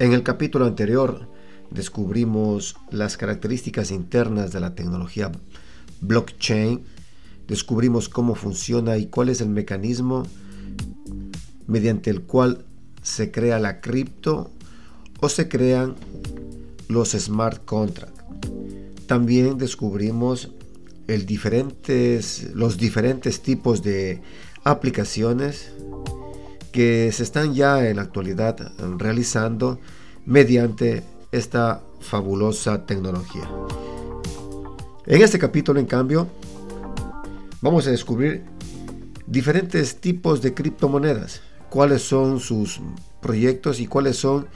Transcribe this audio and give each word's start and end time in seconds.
En 0.00 0.12
el 0.12 0.22
capítulo 0.22 0.64
anterior 0.64 1.28
descubrimos 1.72 2.76
las 2.92 3.16
características 3.16 3.90
internas 3.90 4.52
de 4.52 4.60
la 4.60 4.76
tecnología 4.76 5.32
blockchain, 6.00 6.84
descubrimos 7.48 8.08
cómo 8.08 8.36
funciona 8.36 8.96
y 8.96 9.06
cuál 9.06 9.28
es 9.28 9.40
el 9.40 9.48
mecanismo 9.48 10.22
mediante 11.66 12.10
el 12.10 12.22
cual 12.22 12.64
se 13.02 13.32
crea 13.32 13.58
la 13.58 13.80
cripto 13.80 14.52
o 15.20 15.28
se 15.28 15.48
crean 15.48 15.96
los 16.88 17.10
smart 17.10 17.64
contracts. 17.64 18.22
También 19.08 19.58
descubrimos 19.58 20.52
los 21.08 22.76
diferentes 22.76 23.42
tipos 23.42 23.82
de 23.82 24.22
aplicaciones 24.62 25.72
que 26.72 27.10
se 27.12 27.22
están 27.22 27.54
ya 27.54 27.86
en 27.88 27.96
la 27.96 28.02
actualidad 28.02 28.72
realizando 28.98 29.78
mediante 30.26 31.02
esta 31.32 31.82
fabulosa 32.00 32.86
tecnología. 32.86 33.48
En 35.06 35.22
este 35.22 35.38
capítulo, 35.38 35.80
en 35.80 35.86
cambio, 35.86 36.28
vamos 37.60 37.86
a 37.86 37.90
descubrir 37.90 38.44
diferentes 39.26 40.00
tipos 40.00 40.42
de 40.42 40.54
criptomonedas, 40.54 41.42
cuáles 41.70 42.02
son 42.02 42.40
sus 42.40 42.80
proyectos 43.20 43.80
y 43.80 43.86
cuáles 43.86 44.16
son 44.16 44.46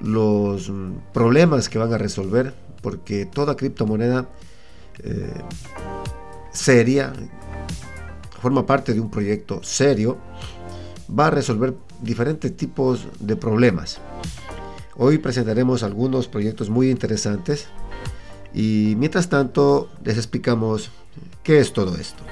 los 0.00 0.72
problemas 1.12 1.68
que 1.68 1.78
van 1.78 1.92
a 1.92 1.98
resolver, 1.98 2.54
porque 2.82 3.26
toda 3.26 3.56
criptomoneda 3.56 4.28
eh, 5.02 5.42
seria, 6.52 7.12
forma 8.40 8.66
parte 8.66 8.94
de 8.94 9.00
un 9.00 9.10
proyecto 9.10 9.62
serio, 9.62 10.18
va 11.08 11.28
a 11.28 11.30
resolver 11.30 11.74
diferentes 12.02 12.56
tipos 12.56 13.06
de 13.20 13.36
problemas. 13.36 14.00
Hoy 14.96 15.18
presentaremos 15.18 15.82
algunos 15.82 16.28
proyectos 16.28 16.70
muy 16.70 16.90
interesantes 16.90 17.68
y 18.52 18.94
mientras 18.98 19.28
tanto 19.28 19.90
les 20.04 20.16
explicamos 20.16 20.90
qué 21.42 21.60
es 21.60 21.72
todo 21.72 21.96
esto. 21.96 22.22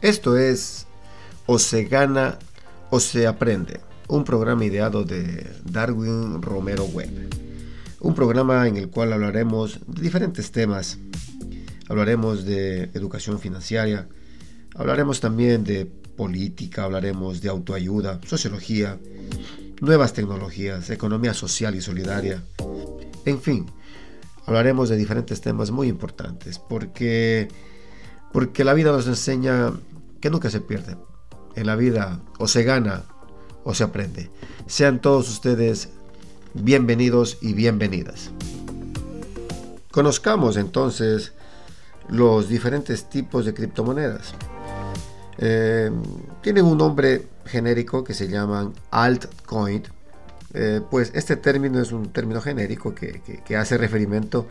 Esto 0.00 0.36
es 0.36 0.86
O 1.46 1.58
se 1.58 1.84
gana 1.84 2.38
o 2.90 3.00
se 3.00 3.26
aprende, 3.26 3.80
un 4.08 4.24
programa 4.24 4.64
ideado 4.64 5.04
de 5.04 5.46
Darwin 5.64 6.42
Romero 6.42 6.84
Webb. 6.84 7.34
Un 8.00 8.14
programa 8.14 8.66
en 8.68 8.76
el 8.76 8.88
cual 8.88 9.12
hablaremos 9.12 9.80
de 9.86 10.02
diferentes 10.02 10.50
temas. 10.52 10.98
Hablaremos 11.88 12.44
de 12.44 12.84
educación 12.94 13.38
financiera, 13.38 14.08
hablaremos 14.74 15.20
también 15.20 15.64
de 15.64 15.90
política, 16.16 16.84
hablaremos 16.84 17.40
de 17.40 17.48
autoayuda, 17.48 18.20
sociología, 18.26 18.98
nuevas 19.80 20.12
tecnologías, 20.12 20.90
economía 20.90 21.34
social 21.34 21.74
y 21.74 21.80
solidaria. 21.80 22.42
En 23.24 23.40
fin, 23.40 23.66
hablaremos 24.46 24.88
de 24.88 24.96
diferentes 24.96 25.40
temas 25.40 25.70
muy 25.70 25.88
importantes 25.88 26.58
porque, 26.58 27.48
porque 28.32 28.64
la 28.64 28.74
vida 28.74 28.92
nos 28.92 29.06
enseña 29.06 29.72
que 30.20 30.30
nunca 30.30 30.50
se 30.50 30.60
pierde. 30.60 30.96
En 31.54 31.66
la 31.66 31.76
vida 31.76 32.20
o 32.38 32.48
se 32.48 32.64
gana 32.64 33.04
o 33.64 33.74
se 33.74 33.84
aprende. 33.84 34.30
Sean 34.66 35.00
todos 35.00 35.28
ustedes 35.30 35.88
bienvenidos 36.54 37.38
y 37.40 37.54
bienvenidas. 37.54 38.30
Conozcamos 39.90 40.56
entonces 40.56 41.32
los 42.08 42.48
diferentes 42.48 43.08
tipos 43.08 43.44
de 43.46 43.54
criptomonedas. 43.54 44.34
Eh, 45.38 45.90
tienen 46.42 46.64
un 46.64 46.78
nombre 46.78 47.26
genérico 47.44 48.04
que 48.04 48.14
se 48.14 48.28
llaman 48.28 48.72
altcoin. 48.90 49.82
Eh, 50.54 50.80
pues 50.90 51.12
este 51.14 51.36
término 51.36 51.80
es 51.80 51.92
un 51.92 52.12
término 52.12 52.40
genérico 52.40 52.94
que, 52.94 53.56
hace 53.56 53.76
referimiento 53.76 54.46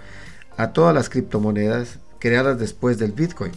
a 0.57 0.71
todas 0.71 0.93
las 0.93 1.09
criptomonedas 1.09 1.99
creadas 2.19 2.59
después 2.59 2.99
del 2.99 3.11
Bitcoin. 3.11 3.51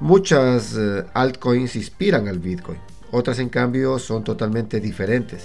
Muchas 0.00 0.74
eh, 0.76 1.04
altcoins 1.12 1.76
inspiran 1.76 2.28
al 2.28 2.38
Bitcoin, 2.38 2.78
otras 3.10 3.38
en 3.38 3.48
cambio 3.48 3.98
son 3.98 4.24
totalmente 4.24 4.80
diferentes. 4.80 5.44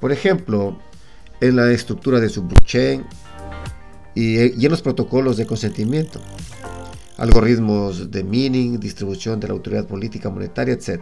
Por 0.00 0.10
ejemplo, 0.10 0.78
en 1.40 1.56
la 1.56 1.70
estructura 1.70 2.18
de 2.18 2.28
su 2.28 2.42
blockchain 2.42 3.04
y 4.14 4.64
en 4.64 4.70
los 4.70 4.82
protocolos 4.82 5.36
de 5.36 5.46
consentimiento 5.46 6.20
algoritmos 7.18 8.10
de 8.10 8.24
mining, 8.24 8.80
distribución 8.80 9.40
de 9.40 9.48
la 9.48 9.54
autoridad 9.54 9.86
política 9.86 10.30
monetaria, 10.30 10.74
etc. 10.74 11.00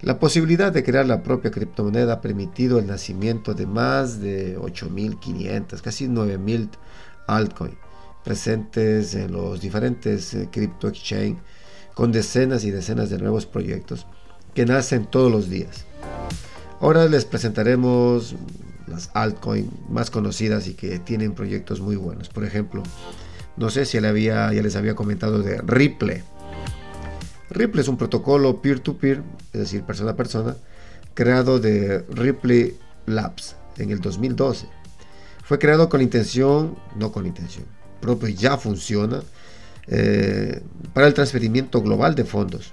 La 0.00 0.18
posibilidad 0.18 0.72
de 0.72 0.82
crear 0.82 1.06
la 1.06 1.22
propia 1.22 1.50
criptomoneda 1.50 2.14
ha 2.14 2.20
permitido 2.20 2.78
el 2.78 2.86
nacimiento 2.86 3.54
de 3.54 3.66
más 3.66 4.20
de 4.20 4.58
8.500, 4.58 5.80
casi 5.80 6.08
9.000 6.08 6.68
altcoins 7.26 7.76
presentes 8.24 9.14
en 9.14 9.32
los 9.32 9.60
diferentes 9.60 10.34
eh, 10.34 10.48
crypto 10.50 10.88
exchange 10.88 11.38
con 11.94 12.12
decenas 12.12 12.64
y 12.64 12.70
decenas 12.70 13.10
de 13.10 13.18
nuevos 13.18 13.46
proyectos 13.46 14.06
que 14.54 14.64
nacen 14.64 15.06
todos 15.06 15.30
los 15.30 15.48
días. 15.48 15.84
Ahora 16.80 17.06
les 17.06 17.24
presentaremos 17.24 18.34
las 18.86 19.10
altcoins 19.14 19.68
más 19.88 20.10
conocidas 20.10 20.66
y 20.68 20.74
que 20.74 20.98
tienen 20.98 21.32
proyectos 21.32 21.80
muy 21.80 21.96
buenos. 21.96 22.28
Por 22.28 22.44
ejemplo, 22.44 22.82
no 23.56 23.70
sé 23.70 23.84
si 23.84 23.98
había, 23.98 24.52
ya 24.52 24.62
les 24.62 24.76
había 24.76 24.94
comentado 24.94 25.42
de 25.42 25.60
Ripple. 25.62 26.22
Ripple 27.50 27.82
es 27.82 27.88
un 27.88 27.96
protocolo 27.96 28.62
peer-to-peer, 28.62 29.22
es 29.52 29.60
decir, 29.60 29.82
persona 29.82 30.12
a 30.12 30.16
persona, 30.16 30.56
creado 31.14 31.58
de 31.58 32.04
Ripple 32.10 32.74
Labs 33.06 33.56
en 33.78 33.90
el 33.90 34.00
2012. 34.00 34.66
Fue 35.44 35.58
creado 35.58 35.88
con 35.88 36.00
intención, 36.00 36.76
no 36.96 37.12
con 37.12 37.26
intención, 37.26 37.66
propio 38.00 38.28
ya 38.28 38.56
funciona, 38.56 39.22
eh, 39.88 40.62
para 40.94 41.06
el 41.08 41.14
transferimiento 41.14 41.82
global 41.82 42.14
de 42.14 42.24
fondos 42.24 42.72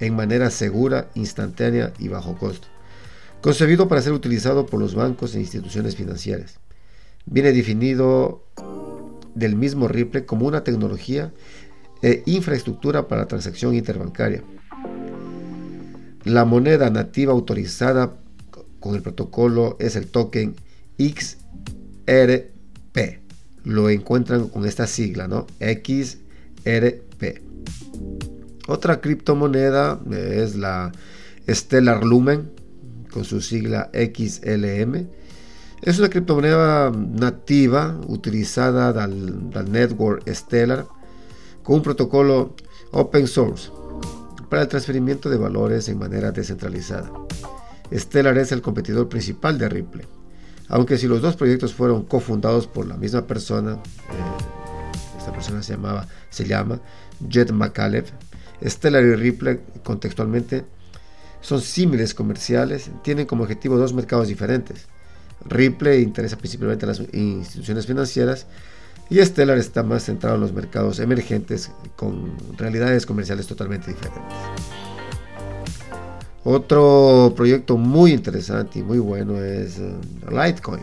en 0.00 0.14
manera 0.14 0.50
segura, 0.50 1.08
instantánea 1.14 1.92
y 1.98 2.08
bajo 2.08 2.36
costo. 2.36 2.68
Concebido 3.40 3.88
para 3.88 4.02
ser 4.02 4.12
utilizado 4.12 4.66
por 4.66 4.80
los 4.80 4.94
bancos 4.94 5.34
e 5.34 5.40
instituciones 5.40 5.96
financieras. 5.96 6.58
Viene 7.26 7.52
definido 7.52 8.44
del 9.36 9.54
mismo 9.54 9.86
Ripple 9.86 10.24
como 10.24 10.46
una 10.46 10.64
tecnología 10.64 11.32
e 12.02 12.22
infraestructura 12.26 13.06
para 13.06 13.28
transacción 13.28 13.74
interbancaria. 13.74 14.42
La 16.24 16.44
moneda 16.44 16.90
nativa 16.90 17.32
autorizada 17.32 18.16
con 18.80 18.96
el 18.96 19.02
protocolo 19.02 19.76
es 19.78 19.94
el 19.94 20.08
token 20.08 20.56
XRP. 20.98 21.36
Lo 23.62 23.90
encuentran 23.90 24.48
con 24.48 24.66
esta 24.66 24.86
sigla, 24.86 25.28
¿no? 25.28 25.46
XRP. 25.60 27.42
Otra 28.66 29.00
criptomoneda 29.00 30.00
es 30.10 30.56
la 30.56 30.92
Stellar 31.48 32.04
Lumen 32.04 32.50
con 33.10 33.24
su 33.24 33.40
sigla 33.40 33.90
XLM 33.92 35.06
es 35.82 35.98
una 35.98 36.08
criptomoneda 36.08 36.90
nativa 36.90 37.98
utilizada 38.06 38.92
del, 38.92 39.50
network 39.70 40.28
Stellar 40.28 40.86
con 41.62 41.76
un 41.76 41.82
protocolo 41.82 42.54
open 42.92 43.26
source 43.26 43.70
para 44.48 44.62
el 44.62 44.68
transferimiento 44.68 45.28
de 45.28 45.36
valores 45.36 45.88
en 45.88 45.98
manera 45.98 46.32
descentralizada. 46.32 47.10
Stellar 47.92 48.38
es 48.38 48.52
el 48.52 48.62
competidor 48.62 49.08
principal 49.08 49.58
de 49.58 49.68
Ripple, 49.68 50.08
aunque 50.68 50.96
si 50.96 51.06
los 51.06 51.20
dos 51.20 51.36
proyectos 51.36 51.74
fueron 51.74 52.04
cofundados 52.04 52.66
por 52.66 52.86
la 52.86 52.96
misma 52.96 53.26
persona, 53.26 53.74
eh, 53.74 55.18
esta 55.18 55.32
persona 55.32 55.62
se, 55.62 55.74
llamaba, 55.74 56.08
se 56.30 56.46
llama 56.46 56.80
Jet 57.28 57.52
McAuliffe, 57.52 58.12
Stellar 58.64 59.04
y 59.04 59.14
Ripple 59.14 59.60
contextualmente 59.84 60.64
son 61.42 61.60
símiles 61.60 62.14
comerciales, 62.14 62.90
tienen 63.02 63.26
como 63.26 63.42
objetivo 63.42 63.76
dos 63.76 63.92
mercados 63.92 64.28
diferentes 64.28 64.88
Ripple 65.48 66.00
interesa 66.00 66.36
principalmente 66.36 66.84
a 66.84 66.88
las 66.88 67.00
instituciones 67.12 67.86
financieras 67.86 68.46
y 69.08 69.24
Stellar 69.24 69.58
está 69.58 69.82
más 69.82 70.04
centrado 70.04 70.36
en 70.36 70.40
los 70.40 70.52
mercados 70.52 70.98
emergentes 70.98 71.70
con 71.94 72.34
realidades 72.56 73.06
comerciales 73.06 73.46
totalmente 73.46 73.92
diferentes. 73.92 74.22
Otro 76.44 77.32
proyecto 77.36 77.76
muy 77.76 78.12
interesante 78.12 78.78
y 78.78 78.82
muy 78.82 78.98
bueno 78.98 79.42
es 79.42 79.78
eh, 79.78 79.94
Litecoin. 80.30 80.82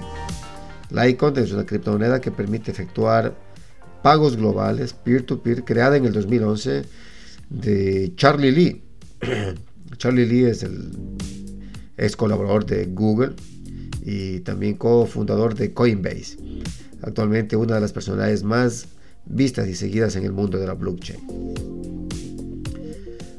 Litecoin 0.89 1.37
es 1.37 1.51
una 1.51 1.65
criptomoneda 1.65 2.19
que 2.19 2.31
permite 2.31 2.71
efectuar 2.71 3.33
pagos 4.01 4.35
globales 4.35 4.93
peer-to-peer 4.93 5.63
creada 5.63 5.95
en 5.95 6.05
el 6.05 6.13
2011 6.13 6.83
de 7.49 8.13
Charlie 8.15 8.51
Lee. 8.51 8.83
Charlie 9.97 10.25
Lee 10.25 10.45
es 10.45 10.63
el 10.63 10.91
ex 11.97 12.15
colaborador 12.15 12.65
de 12.65 12.85
Google 12.87 13.33
y 14.05 14.41
también 14.41 14.75
cofundador 14.75 15.55
de 15.55 15.73
Coinbase, 15.73 16.37
actualmente 17.01 17.55
una 17.55 17.75
de 17.75 17.81
las 17.81 17.93
personalidades 17.93 18.43
más 18.43 18.87
vistas 19.25 19.67
y 19.67 19.75
seguidas 19.75 20.15
en 20.15 20.25
el 20.25 20.33
mundo 20.33 20.57
de 20.57 20.67
la 20.67 20.73
blockchain. 20.73 21.19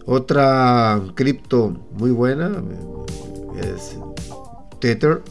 Otra 0.06 1.02
cripto 1.14 1.70
muy 1.93 2.11
buena 2.11 2.62
es 3.61 3.96
Tether. 4.81 5.22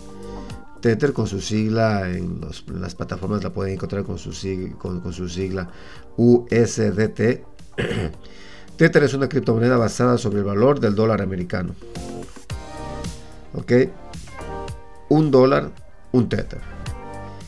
Tether 0.82 1.14
con 1.14 1.28
su 1.28 1.40
sigla 1.40 2.10
en, 2.10 2.42
las 2.80 2.94
plataformas 2.94 3.44
la 3.44 3.54
pueden 3.54 3.76
encontrar 3.76 4.04
con 4.04 4.18
su, 4.18 4.32
con 4.78 5.14
su 5.14 5.30
sigla 5.30 5.70
USDT. 6.18 7.42
Tether 8.78 9.04
es 9.04 9.14
una 9.14 9.30
criptomoneda 9.30 9.78
basada 9.78 10.18
sobre 10.18 10.40
el 10.40 10.44
valor 10.44 10.80
del 10.80 10.96
dólar 10.96 11.22
americano. 11.22 11.74
¿Ok? 13.54 13.72
Un 15.10 15.32
dólar, 15.32 15.72
un 16.12 16.30
Tether. 16.30 16.62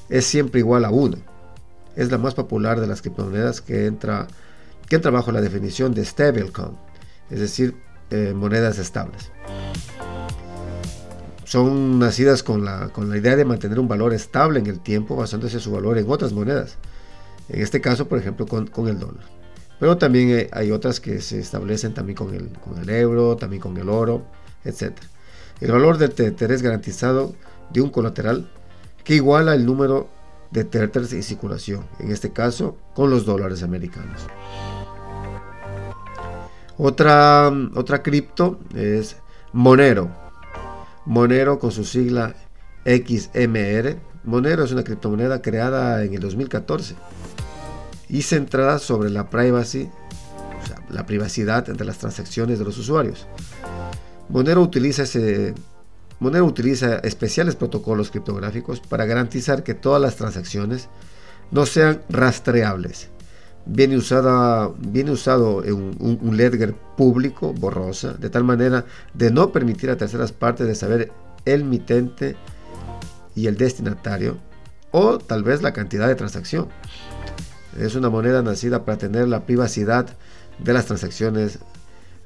Es 0.10 0.26
siempre 0.26 0.60
igual 0.60 0.86
a 0.86 0.90
uno. 0.90 1.18
Es 1.96 2.12
la 2.12 2.18
más 2.18 2.34
popular 2.34 2.80
de 2.80 2.88
las 2.88 3.02
criptomonedas 3.02 3.62
que 3.62 3.86
entra, 3.86 4.28
que 4.88 4.98
bajo 4.98 5.32
la 5.32 5.42
definición 5.42 5.94
de 5.94 6.06
stablecoin, 6.06 6.78
es 7.30 7.40
decir, 7.40 7.76
eh, 8.12 8.34
monedas 8.36 8.78
estables. 8.78 9.32
Son 11.46 12.00
nacidas 12.00 12.44
con 12.44 12.66
la, 12.66 12.90
con 12.90 13.10
la 13.10 13.18
idea 13.18 13.36
de 13.36 13.46
mantener 13.46 13.80
un 13.80 13.88
valor 13.88 14.14
estable 14.14 14.60
en 14.60 14.68
el 14.68 14.80
tiempo 14.80 15.16
basándose 15.16 15.60
su 15.60 15.72
valor 15.72 15.98
en 15.98 16.10
otras 16.10 16.34
monedas. 16.34 16.78
En 17.50 17.62
este 17.62 17.82
caso, 17.82 18.08
por 18.08 18.20
ejemplo, 18.20 18.46
con, 18.46 18.68
con 18.68 18.88
el 18.88 19.00
dólar. 19.00 19.24
Pero 19.80 19.98
también 19.98 20.48
hay 20.52 20.72
otras 20.72 21.00
que 21.00 21.22
se 21.22 21.40
establecen 21.40 21.94
también 21.94 22.16
con 22.16 22.34
el, 22.34 22.50
con 22.60 22.78
el 22.78 22.90
euro, 22.90 23.36
también 23.36 23.62
con 23.62 23.78
el 23.78 23.90
oro, 23.90 24.26
etc. 24.64 24.94
El 25.62 25.72
valor 25.72 25.98
del 25.98 26.12
Tether 26.12 26.52
es 26.52 26.62
garantizado 26.62 27.34
de 27.72 27.82
un 27.82 27.90
colateral 27.90 28.50
que 29.04 29.16
iguala 29.16 29.54
el 29.54 29.66
número 29.66 30.10
de 30.52 30.64
Tethers 30.64 31.14
en 31.14 31.24
circulación, 31.24 31.86
en 32.00 32.12
este 32.12 32.32
caso 32.32 32.78
con 32.94 33.10
los 33.10 33.26
dólares 33.26 33.64
americanos. 33.64 34.22
Otra, 36.78 37.52
otra 37.76 38.04
cripto 38.04 38.60
es 38.76 39.18
Monero. 39.54 40.10
Monero 41.06 41.60
con 41.60 41.72
su 41.72 41.86
sigla 41.86 42.36
XMR. 42.86 43.98
Monero 44.24 44.64
es 44.64 44.72
una 44.72 44.84
criptomoneda 44.84 45.42
creada 45.42 46.04
en 46.04 46.14
el 46.14 46.20
2014 46.20 46.96
y 48.10 48.22
centrada 48.24 48.80
sobre 48.80 49.10
la 49.10 49.30
la 50.90 51.06
privacidad 51.06 51.70
entre 51.70 51.86
las 51.86 51.98
transacciones 51.98 52.60
de 52.60 52.66
los 52.66 52.78
usuarios. 52.78 53.28
Monero 54.30 54.62
utiliza, 54.62 55.04
ese, 55.04 55.54
Monero 56.20 56.46
utiliza 56.46 56.98
especiales 56.98 57.56
protocolos 57.56 58.12
criptográficos 58.12 58.80
para 58.80 59.06
garantizar 59.06 59.64
que 59.64 59.74
todas 59.74 60.02
las 60.02 60.16
transacciones 60.16 60.90
no 61.52 61.66
sean 61.66 62.02
rastreables. 62.10 63.10
Viene, 63.68 63.98
usada, 63.98 64.70
viene 64.78 65.12
usado 65.12 65.58
un 65.58 66.38
ledger 66.38 66.76
público, 66.96 67.52
borrosa, 67.54 68.14
de 68.14 68.30
tal 68.30 68.44
manera 68.44 68.86
de 69.14 69.32
no 69.32 69.52
permitir 69.52 69.90
a 69.90 69.98
terceras 69.98 70.32
partes 70.32 70.68
de 70.68 70.76
saber 70.76 71.12
el 71.46 71.64
mitente 71.64 72.36
y 73.36 73.48
el 73.48 73.58
destinatario 73.58 74.38
o 74.92 75.18
tal 75.18 75.44
vez 75.44 75.62
la 75.62 75.74
cantidad 75.74 76.08
de 76.08 76.16
transacción. 76.16 76.70
Es 77.78 77.96
una 77.96 78.10
moneda 78.10 78.42
nacida 78.42 78.86
para 78.86 78.98
tener 78.98 79.28
la 79.28 79.46
privacidad 79.46 80.08
de 80.60 80.74
las 80.74 80.86
transacciones 80.86 81.60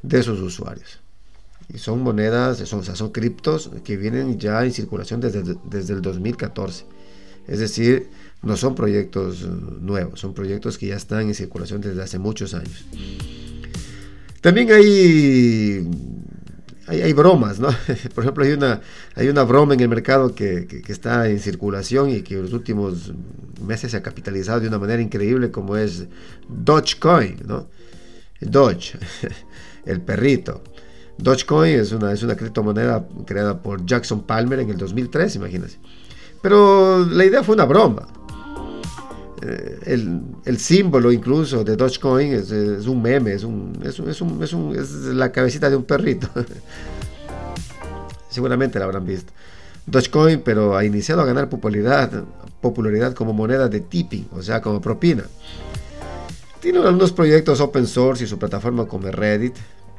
de 0.04 0.24
sus 0.24 0.40
usuarios. 0.40 1.02
Y 1.72 1.78
son 1.78 2.02
monedas, 2.02 2.58
son, 2.58 2.84
son 2.84 3.12
criptos 3.12 3.70
que 3.84 3.98
vienen 3.98 4.40
ya 4.40 4.64
en 4.64 4.72
circulación 4.72 5.22
desde, 5.22 5.56
desde 5.66 5.94
el 5.94 6.02
2014. 6.02 6.86
Es 7.48 7.60
decir, 7.60 8.10
no 8.42 8.58
son 8.58 8.76
proyectos 8.76 9.42
nuevos, 9.42 10.20
son 10.20 10.34
proyectos 10.34 10.78
que 10.78 10.88
ya 10.88 10.96
están 10.96 11.28
en 11.28 11.36
circulación 11.36 11.82
desde 11.82 12.02
hace 12.02 12.20
muchos 12.20 12.54
años. 12.54 12.86
También 14.42 14.72
hay 14.72 15.88
hay, 16.90 17.14
bromas, 17.14 17.60
¿no? 17.60 17.70
Por 18.16 18.24
ejemplo, 18.24 18.44
hay 18.44 18.52
una, 18.52 18.82
hay 19.16 19.28
una 19.28 19.44
broma 19.44 19.76
en 19.76 19.80
el 19.80 19.90
mercado 19.90 20.34
que, 20.34 20.68
está 20.88 21.30
en 21.30 21.40
circulación 21.40 22.10
y 22.10 22.22
que 22.22 22.36
en 22.36 22.44
los 22.44 22.54
últimos 22.54 23.14
meses 23.62 23.92
se 23.92 23.98
ha 23.98 24.02
capitalizado 24.02 24.60
de 24.60 24.68
una 24.68 24.80
manera 24.80 25.02
increíble 25.02 25.52
como 25.52 25.78
es 25.78 26.08
Dogecoin, 26.48 27.38
¿no? 27.46 27.68
Doge, 28.42 28.98
el 29.86 30.02
perrito. 30.02 30.64
Dogecoin 31.22 31.80
es 31.80 31.92
una, 31.92 32.14
es 32.14 32.24
una 32.24 32.36
criptomoneda 32.36 33.06
creada 33.26 33.62
por 33.62 33.86
Jackson 33.86 34.24
Palmer 34.24 34.60
en 34.60 34.70
el 34.70 34.78
2003, 34.78 35.36
imagínense. 35.36 35.78
Pero 36.42 37.06
la 37.06 37.26
idea 37.26 37.44
fue 37.44 37.56
una 37.56 37.66
broma. 37.66 38.08
Eh, 39.42 40.00
el, 40.46 40.58
símbolo 40.58 41.12
incluso 41.12 41.64
de 41.64 41.76
Dogecoin 41.76 42.34
es, 42.34 42.52
es 42.52 42.88
un 42.88 43.02
meme, 43.02 43.34
es, 43.34 43.44
un, 43.44 43.74
es, 43.84 44.00
un, 44.00 44.10
es, 44.10 44.54
un, 44.54 44.76
es, 44.76 44.92
la 44.92 45.32
cabecita 45.32 45.70
de 45.70 45.76
un 45.76 45.84
perrito. 45.84 46.30
Seguramente 48.30 48.80
la 48.80 48.86
habrán 48.86 49.06
visto. 49.06 49.34
Dogecoin, 49.86 50.42
pero 50.42 50.78
ha 50.78 50.86
iniciado 50.86 51.22
a 51.22 51.26
ganar 51.26 51.50
popularidad, 51.50 52.24
popularidad 52.62 53.14
como 53.14 53.34
moneda 53.34 53.68
de 53.68 53.82
tipping, 53.82 54.30
o 54.32 54.42
sea, 54.42 54.62
como 54.62 54.80
propina. 54.80 55.24
Tiene 56.62 56.80
algunos 56.80 57.12
proyectos 57.12 57.60
open 57.60 57.88
source 57.88 58.24
y 58.24 58.28
su 58.28 58.38
plataforma 58.38 58.86
como 58.86 59.10
Reddit, 59.10 59.56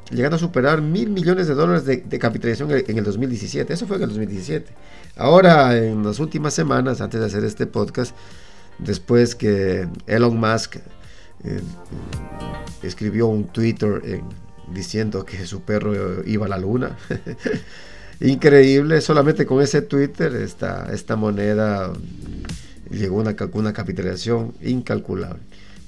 llegando 0.09 0.35
a 0.35 0.39
superar 0.39 0.81
mil 0.81 1.09
millones 1.09 1.47
de 1.47 1.53
dólares 1.53 1.85
de, 1.85 2.19
capitalización 2.19 2.71
en 2.71 2.97
el 2.97 3.03
2017. 3.03 3.73
Eso 3.73 3.87
fue 3.87 3.97
en 3.97 4.03
el 4.03 4.09
2017. 4.09 4.71
Ahora, 5.17 5.77
en 5.77 6.03
las 6.03 6.19
últimas 6.19 6.53
semanas, 6.53 7.01
antes 7.01 7.19
de 7.19 7.25
hacer 7.25 7.43
este 7.43 7.67
podcast, 7.67 8.15
después 8.79 9.35
que 9.35 9.87
Elon 10.07 10.37
Musk 10.37 10.77
eh, 11.43 11.61
escribió 12.83 13.27
un 13.27 13.45
Twitter 13.45 14.21
diciendo 14.73 15.25
que 15.25 15.45
su 15.45 15.61
perro 15.61 16.23
iba 16.25 16.45
a 16.45 16.49
la 16.49 16.57
luna. 16.57 16.97
Increíble, 18.19 19.01
solamente 19.01 19.45
con 19.45 19.61
ese 19.61 19.81
Twitter 19.81 20.35
esta, 20.35 20.93
esta 20.93 21.15
moneda 21.15 21.91
llegó 22.91 23.19
a 23.19 23.21
una, 23.21 23.35
una 23.53 23.73
capitalización 23.73 24.53
incalculable. 24.61 25.41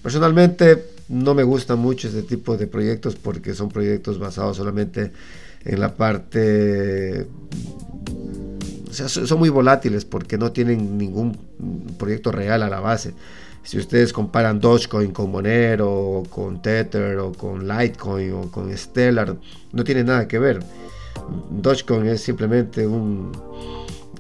Personalmente 0.04 0.86
no 1.10 1.34
me 1.34 1.44
gusta 1.44 1.76
mucho 1.76 2.08
este 2.08 2.22
tipo 2.22 2.58
de 2.58 2.68
proyectos 2.68 3.16
porque 3.16 3.56
son 3.56 3.70
proyectos 3.70 4.20
basados 4.20 4.58
solamente 4.58 5.12
en 5.66 5.80
la 5.80 5.96
parte 5.96 7.26
son 8.94 9.40
muy 9.40 9.50
volátiles 9.50 10.06
porque 10.06 10.38
no 10.38 10.52
tienen 10.52 10.98
ningún 10.98 11.38
proyecto 11.98 12.32
real 12.32 12.64
a 12.64 12.70
la 12.70 12.80
base. 12.80 13.14
Si 13.64 13.78
ustedes 13.78 14.12
comparan 14.12 14.60
Dogecoin 14.60 15.12
con 15.12 15.32
Monero, 15.32 15.90
o 15.90 16.24
con 16.24 16.62
Tether, 16.62 17.18
o 17.18 17.32
con 17.32 17.68
Litecoin, 17.68 18.34
o 18.34 18.52
con 18.52 18.76
Stellar, 18.78 19.38
no 19.72 19.84
tiene 19.84 20.04
nada 20.04 20.28
que 20.28 20.38
ver. 20.38 20.60
Dogecoin 21.50 22.08
es 22.08 22.22
simplemente 22.22 22.86
un, 22.86 23.32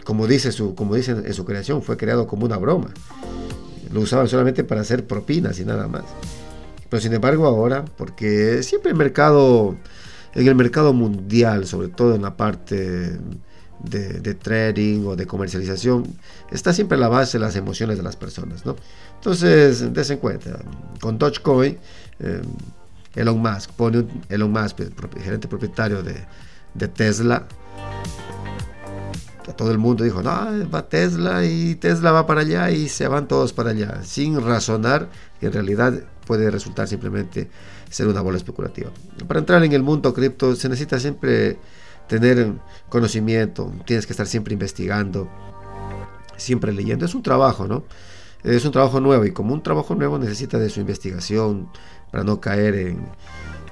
como 0.06 0.28
dice 0.28 0.52
su, 0.52 0.76
como 0.76 0.96
dicen 0.96 1.24
en 1.26 1.34
su 1.34 1.44
creación, 1.44 1.82
fue 1.82 1.98
creado 1.98 2.26
como 2.26 2.46
una 2.46 2.58
broma. 2.58 2.94
Lo 3.94 4.02
usaban 4.02 4.28
solamente 4.28 4.64
para 4.64 4.82
hacer 4.82 5.06
propinas 5.06 5.60
y 5.60 5.66
nada 5.66 5.88
más. 5.88 6.04
Pero 6.90 7.02
sin 7.02 7.14
embargo 7.14 7.46
ahora, 7.48 7.86
porque 7.86 8.64
siempre 8.64 8.92
el 8.92 8.98
mercado, 8.98 9.76
en 10.34 10.48
el 10.48 10.56
mercado 10.56 10.94
mundial, 10.94 11.66
sobre 11.66 11.88
todo 11.88 12.16
en 12.16 12.24
la 12.24 12.36
parte 12.36 13.18
de, 13.84 14.34
trading 14.36 15.06
o 15.06 15.16
de 15.16 15.26
comercialización, 15.26 16.06
está 16.52 16.74
siempre 16.74 16.98
a 16.98 17.02
la 17.02 17.08
base 17.08 17.38
de 17.38 17.44
las 17.44 17.56
emociones 17.56 17.98
de 17.98 18.04
las 18.04 18.16
personas, 18.16 18.66
¿no? 18.66 18.76
Entonces, 19.16 19.94
des 19.94 20.10
en 20.10 20.18
cuenta, 20.18 20.60
con 21.00 21.18
Dogecoin, 21.18 21.78
eh, 22.20 22.42
Elon 23.16 23.40
Musk, 23.40 23.72
pone 23.72 24.06
Elon 24.30 24.52
Musk, 24.52 24.78
gerente 25.22 25.48
propietario 25.48 26.02
de, 26.02 26.16
de 26.74 26.88
Tesla, 26.88 27.48
todo 29.58 29.72
el 29.72 29.78
mundo 29.78 30.04
dijo, 30.04 30.24
no, 30.24 30.70
va 30.70 30.88
Tesla 30.88 31.46
y 31.46 31.76
Tesla 31.76 32.12
va 32.12 32.26
para 32.26 32.42
allá 32.42 32.72
y 32.72 32.88
se 32.88 33.08
van 33.08 33.28
todos 33.28 33.54
para 33.54 33.72
allá, 33.72 34.02
sin 34.04 34.42
razonar 34.42 35.10
que 35.40 35.48
en 35.48 35.54
realidad 35.54 35.94
puede 36.26 36.50
resultar 36.50 36.88
simplemente 36.88 37.50
ser 37.90 38.08
una 38.08 38.22
bola 38.22 38.38
especulativa. 38.38 38.92
Para 39.28 39.40
entrar 39.40 39.64
en 39.64 39.74
el 39.74 39.84
mundo 39.84 40.14
cripto 40.14 40.56
se 40.56 40.70
necesita 40.70 41.00
siempre 41.00 41.58
tener 42.08 42.54
conocimiento, 42.90 43.72
tienes 43.86 44.06
que 44.06 44.14
estar 44.14 44.28
siempre 44.28 44.54
investigando, 44.54 45.30
siempre 46.38 46.74
leyendo. 46.74 47.06
Es 47.06 47.16
un 47.16 47.24
trabajo, 47.24 47.68
¿no? 47.68 47.84
Es 48.44 48.66
un 48.66 48.72
trabajo 48.72 49.00
nuevo 49.00 49.26
y 49.26 49.32
como 49.32 49.54
un 49.54 49.64
trabajo 49.64 49.96
nuevo 49.96 50.18
necesita 50.20 50.60
de 50.60 50.70
su 50.70 50.82
investigación 50.82 51.70
para 52.12 52.24
no 52.24 52.42
caer 52.42 52.76
en, 52.76 53.08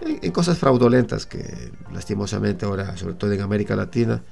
en, 0.01 0.32
cosas 0.32 0.58
fraudulentas 0.58 1.25
que 1.25 1.72
lastimosamente 1.94 2.66
ahora, 2.66 2.96
sobre 2.96 3.16
todo 3.16 3.34
en 3.34 3.42
América 3.42 3.75
Latina, 3.75 4.24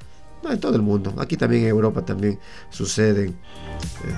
no, 0.44 0.52
en 0.52 0.60
todo 0.60 0.76
el 0.76 0.82
mundo, 0.82 1.14
aquí 1.18 1.38
también 1.38 1.64
en 1.64 1.70
Europa 1.70 2.06
también 2.06 2.40
suceden 2.70 3.30
eh, 3.30 4.14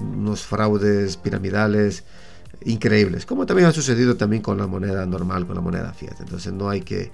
unos 0.00 0.42
fraudes 0.42 1.16
piramidales 1.16 2.04
increíbles, 2.64 3.26
como 3.26 3.46
también 3.46 3.68
ha 3.68 3.72
sucedido 3.72 4.16
también 4.16 4.42
con 4.42 4.58
la 4.58 4.66
moneda 4.66 5.06
normal, 5.06 5.46
con 5.46 5.56
la 5.56 5.62
moneda 5.62 5.92
fiat. 5.92 6.20
Entonces 6.20 6.52
no 6.52 6.68
hay 6.68 6.82
que 6.82 7.10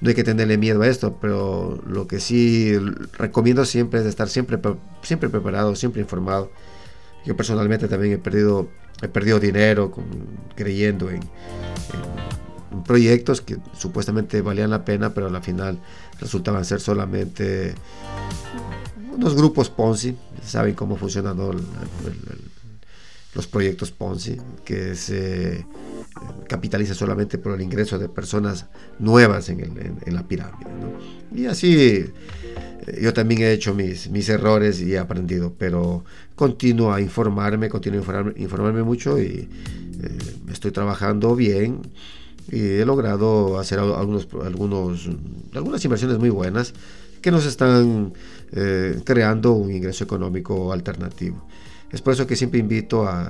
no 0.00 0.08
hay 0.08 0.14
que 0.14 0.24
tenerle 0.24 0.56
miedo 0.56 0.80
a 0.82 0.88
esto, 0.88 1.18
pero 1.20 1.78
lo 1.86 2.06
que 2.06 2.20
sí 2.20 2.74
recomiendo 3.18 3.64
siempre 3.66 4.00
es 4.00 4.06
estar 4.06 4.28
siempre, 4.28 4.58
siempre 5.02 5.28
preparado, 5.28 5.76
siempre 5.76 6.00
informado. 6.00 6.50
Yo 7.26 7.36
personalmente 7.36 7.86
también 7.86 8.14
he 8.14 8.18
perdido, 8.18 8.68
he 9.02 9.08
perdido 9.08 9.38
dinero 9.38 9.92
creyendo 10.56 11.10
en, 11.10 11.20
proyectos 12.86 13.40
que 13.42 13.58
supuestamente 13.76 14.40
valían 14.40 14.70
la 14.70 14.84
pena, 14.84 15.12
pero 15.12 15.26
al 15.26 15.42
final 15.42 15.78
resultaban 16.20 16.64
ser 16.64 16.80
solamente 16.80 17.74
unos 19.12 19.34
grupos 19.34 19.68
Ponzi, 19.68 20.16
saben 20.44 20.74
cómo 20.74 20.96
funcionan 20.96 21.36
los 23.34 23.46
proyectos 23.46 23.90
Ponzi, 23.90 24.36
que 24.64 24.94
se 24.94 25.58
eh, 25.58 25.66
capitaliza 26.48 26.94
solamente 26.94 27.38
por 27.38 27.54
el 27.54 27.60
ingreso 27.60 27.98
de 27.98 28.08
personas 28.08 28.66
nuevas 28.98 29.48
en, 29.48 29.98
la 30.06 30.26
pirámide. 30.26 30.70
Y 31.34 31.46
así 31.46 31.76
eh, 31.78 32.12
yo 33.00 33.12
también 33.12 33.42
he 33.42 33.52
hecho 33.52 33.74
mis, 33.74 34.08
mis 34.10 34.28
errores 34.28 34.80
y 34.80 34.94
he 34.94 34.98
aprendido, 34.98 35.54
pero 35.56 36.04
continúo 36.34 36.92
a 36.92 37.00
informarme, 37.00 37.68
continúo 37.68 38.02
a 38.02 38.32
informarme, 38.36 38.82
mucho 38.82 39.20
y 39.20 39.48
eh, 40.02 40.18
estoy 40.50 40.70
trabajando 40.70 41.36
bien 41.36 41.82
he 42.50 42.84
logrado 42.84 43.58
hacer 43.58 43.78
algunos, 43.78 44.28
algunos, 44.44 45.08
algunas 45.54 45.84
inversiones 45.84 46.18
muy 46.18 46.30
buenas 46.30 46.74
que 47.20 47.30
nos 47.30 47.46
están 47.46 48.12
eh, 48.52 49.00
creando 49.04 49.52
un 49.52 49.72
ingreso 49.72 50.04
económico 50.04 50.72
alternativo. 50.72 51.46
Es 51.92 52.02
por 52.02 52.12
eso 52.12 52.26
que 52.26 52.36
siempre 52.36 52.60
invito 52.60 53.06
a, 53.06 53.28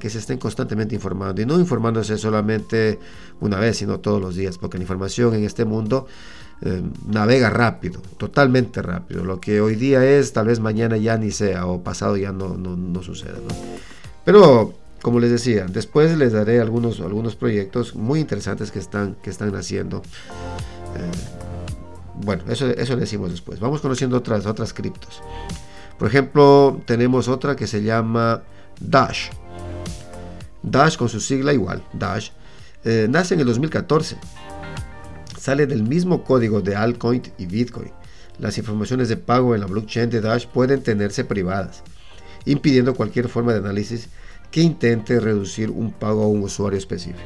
que 0.00 0.08
se 0.08 0.18
estén 0.18 0.38
constantemente 0.38 0.94
informando 0.94 1.42
y 1.42 1.46
no 1.46 1.60
informándose 1.60 2.16
solamente 2.16 2.98
una 3.40 3.58
vez, 3.58 3.76
sino 3.76 4.00
todos 4.00 4.20
los 4.20 4.34
días, 4.34 4.56
porque 4.56 4.78
la 4.78 4.84
información 4.84 5.34
en 5.34 5.44
este 5.44 5.66
mundo 5.66 6.06
eh, 6.62 6.82
navega 7.06 7.50
rápido, 7.50 8.00
totalmente 8.16 8.80
rápido. 8.80 9.24
Lo 9.24 9.40
que 9.40 9.60
hoy 9.60 9.76
día 9.76 10.04
es, 10.06 10.32
tal 10.32 10.46
vez 10.46 10.58
mañana 10.58 10.96
ya 10.96 11.18
ni 11.18 11.30
sea 11.32 11.66
o 11.66 11.82
pasado 11.82 12.16
ya 12.16 12.32
no, 12.32 12.56
no, 12.56 12.76
no 12.76 13.02
suceda. 13.02 13.36
Pero 14.24 14.72
como 15.02 15.18
les 15.18 15.32
decía, 15.32 15.66
después 15.68 16.16
les 16.16 16.32
daré 16.32 16.60
algunos, 16.60 17.00
algunos 17.00 17.34
proyectos 17.34 17.96
muy 17.96 18.20
interesantes 18.20 18.70
que 18.70 18.78
están, 18.78 19.16
que 19.16 19.30
están 19.30 19.54
haciendo. 19.56 19.98
Eh, 20.96 21.10
bueno, 22.22 22.44
eso, 22.48 22.68
eso 22.68 22.94
decimos 22.96 23.32
después. 23.32 23.58
Vamos 23.58 23.80
conociendo 23.80 24.16
otras, 24.16 24.46
otras 24.46 24.72
criptos. 24.72 25.20
Por 25.98 26.06
ejemplo, 26.06 26.80
tenemos 26.86 27.26
otra 27.26 27.56
que 27.56 27.66
se 27.66 27.82
llama 27.82 28.42
Dash. 28.80 29.30
Dash 30.62 30.96
con 30.96 31.08
su 31.08 31.18
sigla 31.18 31.52
igual, 31.52 31.82
Dash. 31.92 32.30
Eh, 32.84 33.08
nace 33.10 33.34
en 33.34 33.40
el 33.40 33.46
2014. 33.46 34.16
Sale 35.36 35.66
del 35.66 35.82
mismo 35.82 36.22
código 36.22 36.60
de 36.60 36.76
Altcoin 36.76 37.22
y 37.38 37.46
Bitcoin. 37.46 37.90
Las 38.38 38.56
informaciones 38.56 39.08
de 39.08 39.16
pago 39.16 39.56
en 39.56 39.62
la 39.62 39.66
blockchain 39.66 40.10
de 40.10 40.20
Dash 40.20 40.46
pueden 40.46 40.82
tenerse 40.82 41.24
privadas, 41.24 41.82
impidiendo 42.44 42.94
cualquier 42.94 43.28
forma 43.28 43.52
de 43.52 43.58
análisis 43.58 44.08
que 44.52 44.60
intente 44.60 45.18
reducir 45.18 45.70
un 45.70 45.90
pago 45.90 46.22
a 46.22 46.28
un 46.28 46.42
usuario 46.42 46.78
específico. 46.78 47.18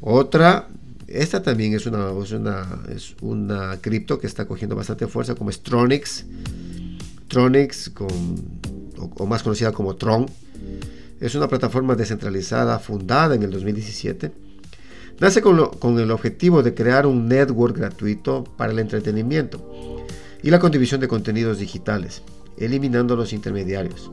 Otra, 0.00 0.68
esta 1.08 1.42
también 1.42 1.74
es 1.74 1.86
una, 1.86 2.12
es 2.94 3.16
una, 3.22 3.78
cripto 3.80 4.20
que 4.20 4.26
está 4.26 4.46
cogiendo 4.46 4.76
bastante 4.76 5.06
fuerza 5.06 5.34
como 5.34 5.50
es 5.50 5.62
Tronix. 5.62 6.26
Tronix, 7.28 7.90
o, 9.16 9.26
más 9.26 9.42
conocida 9.42 9.72
como 9.72 9.96
Tron, 9.96 10.26
es 11.20 11.34
una 11.34 11.48
plataforma 11.48 11.94
descentralizada 11.96 12.78
fundada 12.78 13.34
en 13.34 13.42
el 13.42 13.50
2017. 13.50 14.30
Nace 15.18 15.40
con, 15.40 15.70
con 15.78 15.98
el 15.98 16.10
objetivo 16.10 16.62
de 16.62 16.74
crear 16.74 17.06
un 17.06 17.26
network 17.26 17.76
gratuito 17.76 18.44
para 18.44 18.72
el 18.72 18.78
entretenimiento 18.78 20.06
y 20.42 20.50
la 20.50 20.60
contribución 20.60 21.00
de 21.00 21.08
contenidos 21.08 21.58
digitales, 21.58 22.22
eliminando 22.58 23.16
los 23.16 23.32
intermediarios. 23.32 24.10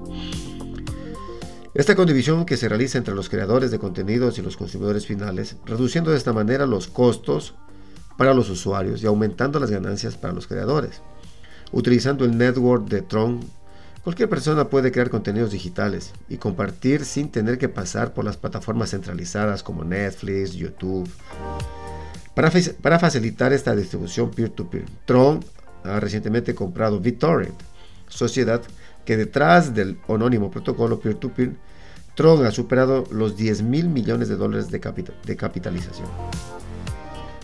Esta 1.75 1.97
condivisión 1.97 2.45
que 2.45 2.55
se 2.55 2.69
realiza 2.69 2.97
entre 2.97 3.13
los 3.13 3.27
creadores 3.27 3.69
de 3.69 3.79
contenidos 3.79 4.39
y 4.39 4.41
los 4.41 4.55
consumidores 4.55 5.05
finales, 5.05 5.57
reduciendo 5.65 6.09
de 6.09 6.15
esta 6.15 6.31
manera 6.31 6.65
los 6.65 6.87
costos 6.87 7.53
para 8.17 8.33
los 8.33 8.49
usuarios 8.49 9.03
y 9.03 9.07
aumentando 9.07 9.59
las 9.59 9.71
ganancias 9.71 10.15
para 10.15 10.33
los 10.33 10.47
creadores. 10.47 11.01
Utilizando 11.73 12.23
el 12.23 12.37
network 12.37 12.87
de 12.87 13.01
Tron, 13.01 13.41
cualquier 14.05 14.29
persona 14.29 14.69
puede 14.69 14.93
crear 14.93 15.09
contenidos 15.09 15.51
digitales 15.51 16.13
y 16.29 16.37
compartir 16.37 17.03
sin 17.03 17.29
tener 17.29 17.57
que 17.57 17.67
pasar 17.67 18.13
por 18.13 18.23
las 18.23 18.37
plataformas 18.37 18.91
centralizadas 18.91 19.61
como 19.61 19.83
Netflix, 19.83 20.53
YouTube. 20.53 21.09
Para, 22.35 22.53
para 22.81 22.99
facilitar 22.99 23.51
esta 23.51 23.75
distribución 23.75 24.31
peer-to-peer, 24.31 24.85
Tron 25.03 25.43
ha 25.83 25.99
recientemente 25.99 26.55
comprado 26.55 27.01
BitTorrent, 27.01 27.61
sociedad 28.07 28.61
que 28.61 28.84
detrás 29.05 29.73
del 29.73 29.97
anónimo 30.07 30.51
protocolo 30.51 30.99
peer-to-peer, 30.99 31.53
Tron 32.15 32.45
ha 32.45 32.51
superado 32.51 33.03
los 33.11 33.35
10 33.35 33.61
mil 33.61 33.89
millones 33.89 34.29
de 34.29 34.37
dólares 34.37 34.71
de, 34.71 34.79
de, 35.25 35.35
capitalización. 35.35 36.07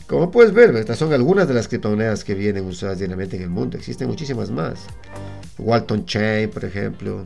Como 0.08 0.32
puedes 0.32 0.54
ver, 0.54 0.76
estas 0.76 0.98
son 0.98 1.14
algunas 1.14 1.48
de 1.48 1.54
las 1.54 1.68
criptomonedas 1.68 2.24
que 2.24 2.36
vienen 2.36 2.66
usadas 2.66 2.98
diariamente 2.98 3.36
en 3.36 3.44
el 3.44 3.50
mundo. 3.50 3.78
Existen 3.78 4.08
muchísimas 4.08 4.50
más. 4.50 4.86
Walton 5.58 6.06
Chain, 6.06 6.50
por 6.50 6.66
ejemplo, 6.66 7.26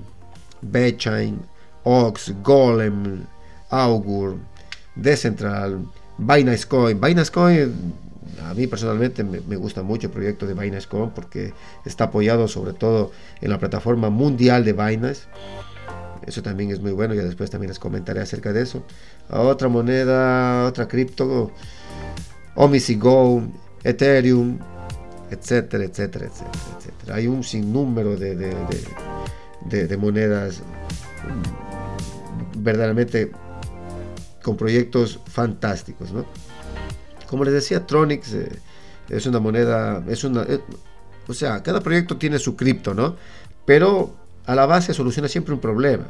Chain, 0.98 1.40
Ox, 1.84 2.34
Golem, 2.44 3.24
Augur, 3.70 4.38
Decentral, 4.96 5.86
Binance 6.18 6.68
Coin. 6.68 7.00
Binance 7.00 7.32
Coin 7.32 7.94
a 8.44 8.54
mí 8.54 8.68
personalmente 8.68 9.24
me, 9.24 9.56
gusta 9.56 9.84
mucho 9.84 10.08
el 10.08 10.14
proyecto 10.14 10.46
de 10.46 10.54
Binance.com 10.54 11.12
porque 11.14 11.54
está 11.86 12.06
apoyado 12.06 12.48
sobre 12.48 12.74
todo 12.74 13.12
en 13.42 13.50
la 13.50 13.60
plataforma 13.60 14.10
mundial 14.10 14.66
de 14.66 14.74
Binance. 14.74 15.24
Eso 16.26 16.42
también 16.42 16.72
es 16.72 16.80
muy 16.80 16.92
bueno, 16.92 17.14
ya 17.14 17.24
después 17.24 17.52
también 17.52 17.70
les 17.70 17.80
comentaré 17.80 18.20
acerca 18.22 18.52
de 18.52 18.64
eso. 18.64 18.84
Otra 19.30 19.68
moneda, 19.68 20.66
otra 20.66 20.88
cripto, 20.88 21.52
Omisi 22.56 22.96
Go, 22.96 23.44
Ethereum, 23.84 24.58
etcétera, 25.30 25.84
etcétera, 25.84 26.26
etcétera, 26.26 26.78
etcétera. 26.78 27.16
Hay 27.16 27.28
un 27.28 27.44
sinnúmero 27.44 28.16
de, 28.18 28.36
de, 28.36 29.88
de 29.88 29.98
monedas 29.98 30.62
verdaderamente 32.58 33.32
con 34.42 34.58
proyectos 34.58 35.20
fantásticos, 35.26 36.12
¿no? 36.12 36.26
Como 37.28 37.44
les 37.44 37.54
decía, 37.54 37.86
Tronix 37.86 38.34
eh, 38.34 38.52
es 39.10 39.26
una 39.26 39.40
moneda, 39.40 40.04
es 40.08 40.24
una, 40.24 40.44
eh, 40.44 40.60
o 41.28 41.34
sea, 41.34 41.64
cada 41.64 41.82
proyecto 41.82 42.18
tiene 42.18 42.40
su 42.40 42.56
cripto, 42.56 42.94
¿no? 42.94 43.16
Pero 43.66 44.16
a 44.46 44.56
la 44.56 44.66
base 44.66 44.94
soluciona 44.94 45.28
siempre 45.28 45.54
un 45.54 45.60
problema. 45.60 46.08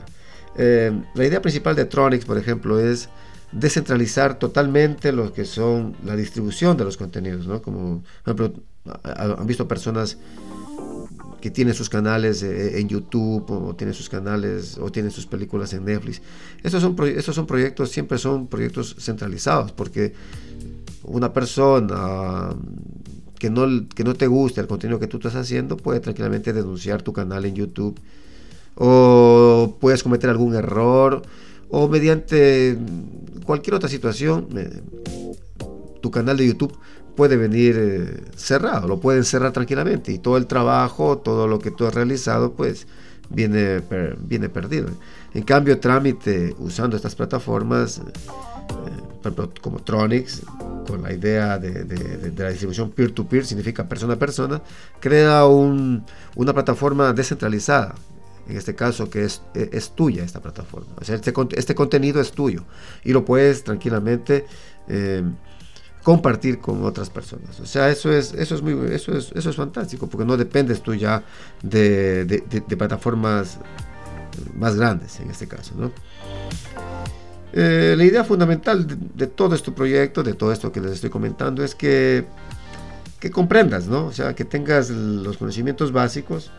Eh, 0.58 0.92
la 1.14 1.26
idea 1.26 1.42
principal 1.42 1.76
de 1.76 1.86
Tronix, 1.86 2.26
por 2.26 2.38
ejemplo, 2.38 2.80
es 2.80 3.10
descentralizar 3.52 4.40
totalmente 4.40 5.12
lo 5.12 5.32
que 5.32 5.46
son 5.46 5.96
la 6.04 6.16
distribución 6.16 6.76
de 6.78 6.84
los 6.84 6.98
contenidos, 6.98 7.48
¿no? 7.48 7.62
Como, 7.62 8.04
por 8.24 8.36
ejemplo, 8.36 8.64
han 9.04 9.48
visto 9.48 9.68
personas 9.68 10.18
que 11.42 11.52
tienen 11.52 11.74
sus 11.74 11.90
canales 11.90 12.42
en 12.42 12.88
YouTube 12.90 13.46
o 13.52 13.76
tienen 13.76 13.94
sus 13.94 14.10
canales 14.10 14.78
o 14.80 14.92
tienen 14.92 15.12
sus 15.12 15.28
películas 15.28 15.74
en 15.74 15.86
Netflix. 15.86 16.22
Estos 16.64 16.82
son, 16.82 16.96
estos 17.16 17.36
son 17.36 17.46
proyectos, 17.46 17.92
siempre 17.92 18.18
son 18.18 18.48
proyectos 18.48 18.96
centralizados 19.00 19.72
porque 19.72 20.14
una 21.08 21.34
persona 21.34 22.50
que 23.40 23.50
no, 23.50 23.88
que 23.90 24.04
no 24.04 24.14
te 24.14 24.28
guste 24.28 24.62
el 24.62 24.68
contenido 24.68 25.00
que 25.00 25.08
tú 25.08 25.18
estás 25.18 25.36
haciendo 25.36 25.78
puede 25.78 26.00
tranquilamente 26.00 26.54
denunciar 26.54 27.02
tu 27.02 27.14
canal 27.14 27.46
en 27.46 27.56
YouTube 27.56 28.00
o 28.76 29.78
puedes 29.80 30.04
cometer 30.04 30.30
algún 30.30 30.56
error 30.56 31.22
o 31.70 31.88
mediante 31.88 32.78
cualquier 33.46 33.76
otra 33.76 33.90
situación 33.90 34.48
tu 36.02 36.12
canal 36.12 36.38
de 36.38 36.48
YouTube 36.48 36.78
puede 37.16 37.38
venir 37.38 37.76
eh, 37.78 38.24
cerrado, 38.36 38.88
lo 38.88 39.00
pueden 39.00 39.24
cerrar 39.24 39.54
tranquilamente 39.54 40.12
y 40.12 40.20
todo 40.20 40.38
el 40.38 40.48
trabajo, 40.48 41.18
todo 41.18 41.48
lo 41.48 41.60
que 41.60 41.72
tú 41.72 41.86
has 41.86 41.94
realizado 41.94 42.54
pues 42.54 42.88
viene, 43.30 43.82
viene 44.20 44.50
perdido. 44.50 44.90
En 45.34 45.44
cambio, 45.44 45.80
trámite 45.80 46.56
usando 46.60 46.96
estas 46.96 47.16
plataformas 47.16 48.02
eh, 48.70 49.50
como 49.62 49.80
Tronix, 49.80 50.44
con 50.88 51.02
la 51.02 51.14
idea 51.14 51.58
de, 51.58 52.34
la 52.38 52.50
distribución 52.50 52.92
peer-to-peer, 52.92 53.46
significa 53.46 53.88
persona 53.88 54.14
a 54.14 54.20
persona, 54.20 54.62
crea 55.00 55.46
una 55.46 56.54
plataforma 56.54 57.14
descentralizada, 57.14 57.96
en 58.48 58.58
este 58.58 58.76
caso 58.76 59.10
que 59.10 59.26
es, 59.26 59.42
es 59.54 59.92
tuya 59.92 60.24
esta 60.24 60.40
plataforma. 60.40 60.94
O 61.00 61.04
sea, 61.04 61.16
este, 61.16 61.34
este, 61.56 61.76
contenido 61.76 62.22
es 62.22 62.32
tuyo 62.32 62.64
y 63.04 63.12
lo 63.12 63.26
puedes 63.26 63.64
tranquilamente 63.64 64.46
eh, 64.88 65.24
compartir 66.04 66.60
con 66.60 66.84
otras 66.84 67.10
personas. 67.10 67.60
O 67.60 67.66
sea, 67.66 67.90
eso 67.90 68.12
es, 68.12 68.34
eso 68.34 68.56
es, 68.56 68.62
eso 68.92 69.18
es, 69.18 69.32
eso 69.32 69.50
es 69.50 69.56
fantástico, 69.56 70.08
porque 70.08 70.26
no 70.26 70.38
dependes 70.38 70.82
tú 70.82 70.94
ya 70.94 71.24
de, 71.64 72.44
plataformas 72.78 73.58
más 74.54 74.76
grandes 74.76 75.20
en 75.20 75.32
este 75.32 75.48
caso. 75.48 75.74
¿no? 75.76 75.92
Eh, 77.58 77.96
la 77.98 78.04
idea 78.04 78.26
fundamental 78.26 78.86
de, 79.16 79.28
todo 79.28 79.56
este 79.56 79.72
proyecto, 79.72 80.24
de 80.24 80.34
todo 80.34 80.52
esto 80.52 80.74
que 80.74 80.82
les 80.82 80.92
estoy 80.92 81.10
comentando, 81.10 81.64
es 81.64 81.74
que, 81.74 82.26
que 83.22 83.32
comprendas, 83.32 83.88
¿no? 83.88 84.08
O 84.08 84.12
sea, 84.12 84.36
que 84.36 84.44
tengas 84.44 84.90
los 84.90 85.38
conocimientos 85.38 85.94
básicos 85.94 86.52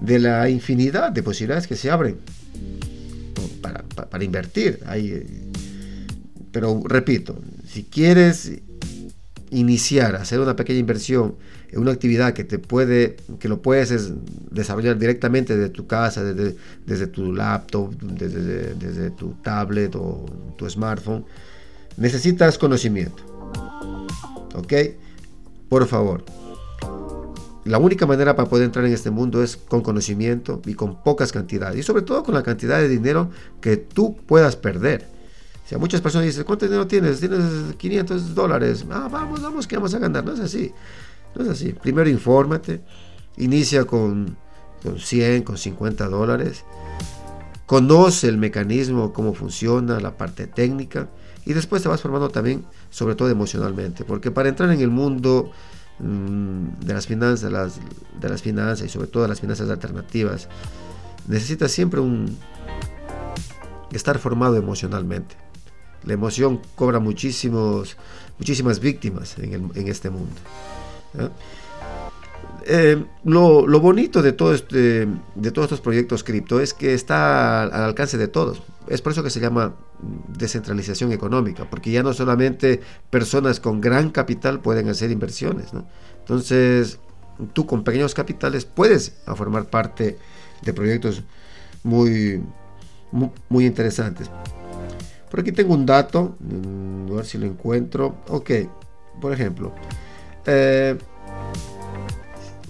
de 0.00 0.20
la 0.20 0.48
infinidad 0.48 1.10
de 1.10 1.24
posibilidades 1.24 1.66
que 1.66 1.74
se 1.74 1.90
abren 1.90 2.18
para, 3.60 4.24
invertir. 4.24 4.78
Hay, 4.86 5.50
pero 6.52 6.80
repito, 6.84 7.40
si 7.66 7.82
quieres 7.82 8.52
iniciar, 9.50 10.14
hacer 10.14 10.38
una 10.38 10.54
pequeña 10.54 10.78
inversión 10.78 11.34
una 11.74 11.92
actividad 11.92 12.34
que 12.34 12.44
te 12.44 12.58
puede, 12.58 13.16
que 13.38 13.48
lo 13.48 13.62
puedes 13.62 14.12
desarrollar 14.50 14.98
directamente 14.98 15.56
desde 15.56 15.70
tu 15.70 15.86
casa, 15.86 16.22
desde, 16.22 16.56
desde 16.86 17.06
tu 17.06 17.32
laptop, 17.32 17.94
desde, 18.00 18.74
desde 18.74 19.10
tu 19.10 19.34
tablet 19.42 19.94
o 19.96 20.26
tu 20.56 20.68
smartphone, 20.68 21.24
necesitas 21.96 22.58
conocimiento. 22.58 23.22
¿Ok? 24.54 24.72
Por 25.68 25.86
favor. 25.86 26.24
La 27.64 27.78
única 27.78 28.06
manera 28.06 28.34
para 28.34 28.48
poder 28.48 28.64
entrar 28.64 28.84
en 28.84 28.92
este 28.92 29.10
mundo 29.10 29.42
es 29.42 29.56
con 29.56 29.82
conocimiento 29.82 30.60
y 30.66 30.74
con 30.74 31.02
pocas 31.02 31.30
cantidades. 31.32 31.78
Y 31.78 31.82
sobre 31.82 32.02
todo 32.02 32.24
con 32.24 32.34
la 32.34 32.42
cantidad 32.42 32.78
de 32.78 32.88
dinero 32.88 33.30
que 33.60 33.76
tú 33.76 34.16
puedas 34.26 34.56
perder. 34.56 35.12
A 35.74 35.78
muchas 35.78 36.00
personas 36.00 36.26
dicen, 36.26 36.44
¿cuánto 36.44 36.66
dinero 36.66 36.86
tienes? 36.86 37.18
Tienes 37.18 37.74
500 37.78 38.34
dólares. 38.34 38.84
Ah, 38.90 39.08
vamos, 39.10 39.40
vamos, 39.40 39.66
que 39.66 39.76
vamos 39.76 39.94
a 39.94 39.98
ganar. 39.98 40.24
No 40.24 40.32
es 40.32 40.40
así. 40.40 40.72
No 41.34 41.44
es 41.44 41.48
así. 41.48 41.72
Primero 41.72 42.08
infórmate. 42.08 42.82
Inicia 43.36 43.84
con, 43.84 44.36
con 44.82 44.98
100, 44.98 45.42
con 45.42 45.56
50 45.56 46.08
dólares. 46.08 46.64
Conoce 47.66 48.28
el 48.28 48.36
mecanismo, 48.36 49.12
cómo 49.12 49.34
funciona, 49.34 50.00
la 50.00 50.16
parte 50.16 50.46
técnica. 50.46 51.08
Y 51.44 51.54
después 51.54 51.82
te 51.82 51.88
vas 51.88 52.00
formando 52.00 52.28
también, 52.28 52.64
sobre 52.90 53.14
todo 53.14 53.28
emocionalmente. 53.30 54.04
Porque 54.04 54.30
para 54.30 54.48
entrar 54.48 54.70
en 54.70 54.80
el 54.80 54.90
mundo 54.90 55.50
mm, 55.98 56.84
de 56.84 56.94
las 56.94 57.06
finanzas, 57.06 57.50
las, 57.50 57.80
de 58.20 58.28
las 58.28 58.42
finanzas 58.42 58.86
y 58.86 58.88
sobre 58.88 59.08
todo 59.08 59.26
las 59.26 59.40
finanzas 59.40 59.70
alternativas, 59.70 60.48
necesitas 61.26 61.72
siempre 61.72 62.00
un 62.00 62.36
estar 63.92 64.18
formado 64.18 64.56
emocionalmente. 64.56 65.36
La 66.04 66.14
emoción 66.14 66.60
cobra 66.74 66.98
muchísimos, 66.98 67.96
muchísimas 68.38 68.80
víctimas 68.80 69.38
en, 69.38 69.88
este 69.88 70.10
mundo. 70.10 70.34
Eh, 72.64 73.04
lo, 73.24 73.80
bonito 73.80 74.22
de, 74.22 74.36
este, 74.54 75.08
de 75.34 75.50
todos 75.50 75.66
estos 75.66 75.80
proyectos 75.80 76.22
cripto 76.22 76.60
es 76.60 76.74
que 76.74 76.94
está 76.94 77.62
al, 77.62 77.72
alcance 77.72 78.18
de 78.18 78.28
todos. 78.28 78.62
Es 78.88 79.02
por 79.02 79.12
eso 79.12 79.22
que 79.22 79.30
se 79.30 79.40
llama 79.40 79.74
descentralización 80.28 81.12
económica, 81.12 81.68
porque 81.68 81.90
ya 81.90 82.02
no 82.02 82.12
solamente 82.12 82.80
personas 83.10 83.60
con 83.60 83.80
gran 83.80 84.10
capital 84.10 84.60
pueden 84.60 84.88
hacer 84.88 85.10
inversiones. 85.10 85.68
Entonces, 86.20 86.98
tú 87.52 87.66
con 87.66 87.84
pequeños 87.84 88.14
capitales 88.14 88.64
puedes 88.64 89.14
formar 89.36 89.66
parte 89.66 90.18
de 90.62 90.72
proyectos 90.72 91.22
muy, 91.82 92.42
muy 93.48 93.66
interesantes. 93.66 94.30
Por 95.30 95.40
aquí 95.40 95.52
tengo 95.52 95.74
un 95.74 95.86
dato, 95.86 96.36
mm, 96.40 97.12
a 97.12 97.16
ver 97.16 97.24
si 97.24 97.38
lo 97.38 97.46
encuentro. 97.46 98.16
Ok, 98.28 98.50
por 99.20 99.32
ejemplo. 99.32 99.72
Eh, 100.46 100.96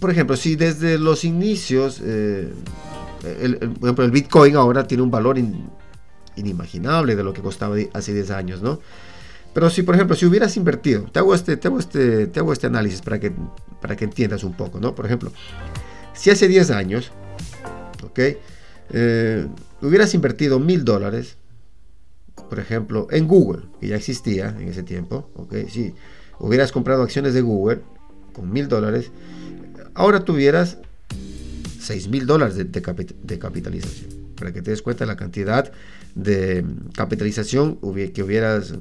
por 0.00 0.10
ejemplo, 0.10 0.36
si 0.36 0.56
desde 0.56 0.98
los 0.98 1.24
inicios, 1.24 2.00
eh, 2.04 2.52
el, 3.40 3.56
por 3.58 3.88
ejemplo, 3.88 4.04
el 4.04 4.10
Bitcoin 4.10 4.56
ahora 4.56 4.86
tiene 4.86 5.02
un 5.02 5.10
valor 5.10 5.38
inimaginable 6.36 7.14
de 7.14 7.22
lo 7.22 7.32
que 7.32 7.40
costaba 7.40 7.76
hace 7.92 8.12
10 8.12 8.30
años, 8.32 8.62
¿no? 8.62 8.80
Pero 9.54 9.68
si, 9.70 9.82
por 9.82 9.94
ejemplo, 9.94 10.16
si 10.16 10.26
hubieras 10.26 10.56
invertido, 10.56 11.04
te 11.04 11.18
hago 11.18 11.34
este, 11.34 11.56
te 11.56 11.68
hago 11.68 11.78
este, 11.78 12.26
te 12.26 12.40
hago 12.40 12.52
este 12.52 12.66
análisis 12.66 13.02
para 13.02 13.20
que, 13.20 13.32
para 13.80 13.96
que 13.96 14.04
entiendas 14.04 14.44
un 14.44 14.54
poco, 14.54 14.80
¿no? 14.80 14.94
Por 14.94 15.06
ejemplo, 15.06 15.30
si 16.14 16.30
hace 16.30 16.48
10 16.48 16.70
años, 16.70 17.12
¿ok? 18.02 18.18
Eh, 18.94 19.46
hubieras 19.82 20.14
invertido 20.14 20.58
mil 20.58 20.84
dólares, 20.84 21.36
por 22.48 22.58
ejemplo, 22.58 23.08
en 23.10 23.28
Google, 23.28 23.64
que 23.80 23.88
ya 23.88 23.96
existía 23.96 24.48
en 24.58 24.68
ese 24.68 24.82
tiempo, 24.82 25.30
¿ok? 25.36 25.54
Si 25.68 25.94
hubieras 26.38 26.72
comprado 26.72 27.02
acciones 27.02 27.34
de 27.34 27.40
Google 27.40 27.80
con 28.32 28.52
mil 28.52 28.68
dólares, 28.68 29.10
ahora 29.94 30.24
tuvieras 30.24 30.78
seis 31.78 32.09
mil 32.09 32.26
dólares 32.26 32.57
de, 32.57 33.38
capitalización. 33.38 34.22
Para 34.37 34.52
que 34.52 34.62
te 34.62 34.70
des 34.70 34.83
cuenta 34.83 35.04
de 35.04 35.09
la 35.09 35.16
cantidad 35.16 35.70
de 36.14 36.64
capitalización 36.94 37.78
que 38.12 38.22
hubieras 38.22 38.74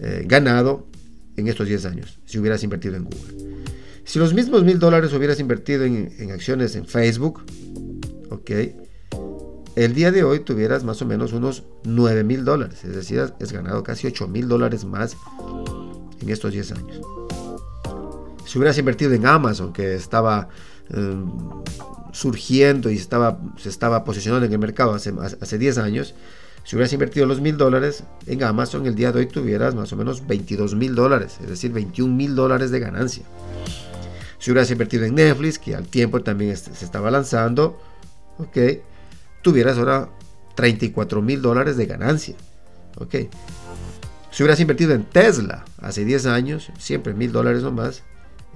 eh, 0.00 0.24
ganado 0.26 0.86
en 1.36 1.46
estos 1.46 1.68
10 1.68 1.84
años, 1.86 2.18
si 2.24 2.38
hubieras 2.38 2.64
invertido 2.64 2.96
en 2.96 3.04
Google. 3.04 3.64
Si 4.04 4.18
los 4.18 4.34
mismos 4.34 4.64
mil 4.64 4.78
dólares 4.78 5.12
hubieras 5.12 5.38
invertido 5.38 5.84
en, 5.84 6.12
en 6.18 6.32
acciones 6.32 6.74
en 6.74 6.86
Facebook, 6.86 7.44
ok, 8.30 8.50
el 9.76 9.94
día 9.94 10.10
de 10.10 10.24
hoy 10.24 10.40
tuvieras 10.40 10.82
más 10.82 11.00
o 11.02 11.06
menos 11.06 11.32
unos 11.32 11.62
9 11.84 12.24
mil 12.24 12.44
dólares. 12.44 12.84
Es 12.84 12.96
decir, 12.96 13.20
has 13.20 13.52
ganado 13.52 13.84
casi 13.84 14.08
8 14.08 14.26
mil 14.26 14.48
dólares 14.48 14.84
más 14.84 15.16
en 16.28 16.32
estos 16.32 16.52
10 16.52 16.72
años. 16.72 17.00
Si 18.46 18.58
hubieras 18.58 18.78
invertido 18.78 19.12
en 19.12 19.26
Amazon, 19.26 19.72
que 19.72 19.94
estaba 19.94 20.48
em, 20.90 21.26
surgiendo 22.12 22.90
y 22.90 22.96
estaba, 22.96 23.38
se 23.56 23.68
estaba 23.68 24.04
posicionando 24.04 24.46
en 24.46 24.52
el 24.52 24.58
mercado 24.58 24.94
hace, 24.94 25.12
hace 25.40 25.58
10 25.58 25.78
años, 25.78 26.14
si 26.64 26.76
hubieras 26.76 26.92
invertido 26.92 27.26
los 27.26 27.40
mil 27.40 27.56
dólares 27.56 28.04
en 28.26 28.42
Amazon, 28.42 28.86
el 28.86 28.94
día 28.94 29.10
de 29.10 29.20
hoy 29.20 29.26
tuvieras 29.26 29.74
más 29.74 29.92
o 29.92 29.96
menos 29.96 30.26
22 30.26 30.74
mil 30.74 30.94
dólares, 30.94 31.38
es 31.42 31.48
decir, 31.48 31.72
21 31.72 32.14
mil 32.14 32.34
dólares 32.34 32.70
de 32.70 32.80
ganancia. 32.80 33.24
Si 34.38 34.50
hubieras 34.50 34.70
invertido 34.70 35.04
en 35.04 35.14
Netflix, 35.14 35.58
que 35.58 35.74
al 35.74 35.86
tiempo 35.88 36.22
también 36.22 36.56
se 36.56 36.84
estaba 36.84 37.10
lanzando, 37.10 37.80
ok, 38.38 38.56
tuvieras 39.42 39.78
ahora 39.78 40.10
34 40.54 41.22
mil 41.22 41.40
dólares 41.40 41.76
de 41.76 41.86
ganancia. 41.86 42.36
¿Ok? 42.98 43.14
Si 44.38 44.44
hubieras 44.44 44.60
invertido 44.60 44.94
en 44.94 45.02
Tesla 45.02 45.64
hace 45.78 46.04
10 46.04 46.26
años, 46.26 46.70
siempre 46.78 47.12
mil 47.12 47.32
dólares 47.32 47.64
o 47.64 47.72
más, 47.72 48.04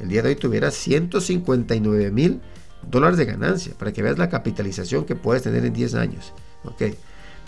el 0.00 0.10
día 0.10 0.22
de 0.22 0.28
hoy 0.28 0.36
tuvieras 0.36 0.74
159 0.74 2.12
mil 2.12 2.40
dólares 2.88 3.18
de 3.18 3.24
ganancia, 3.24 3.74
para 3.76 3.92
que 3.92 4.00
veas 4.00 4.16
la 4.16 4.28
capitalización 4.28 5.04
que 5.04 5.16
puedes 5.16 5.42
tener 5.42 5.64
en 5.64 5.72
10 5.72 5.96
años. 5.96 6.34
¿Ok? 6.62 6.82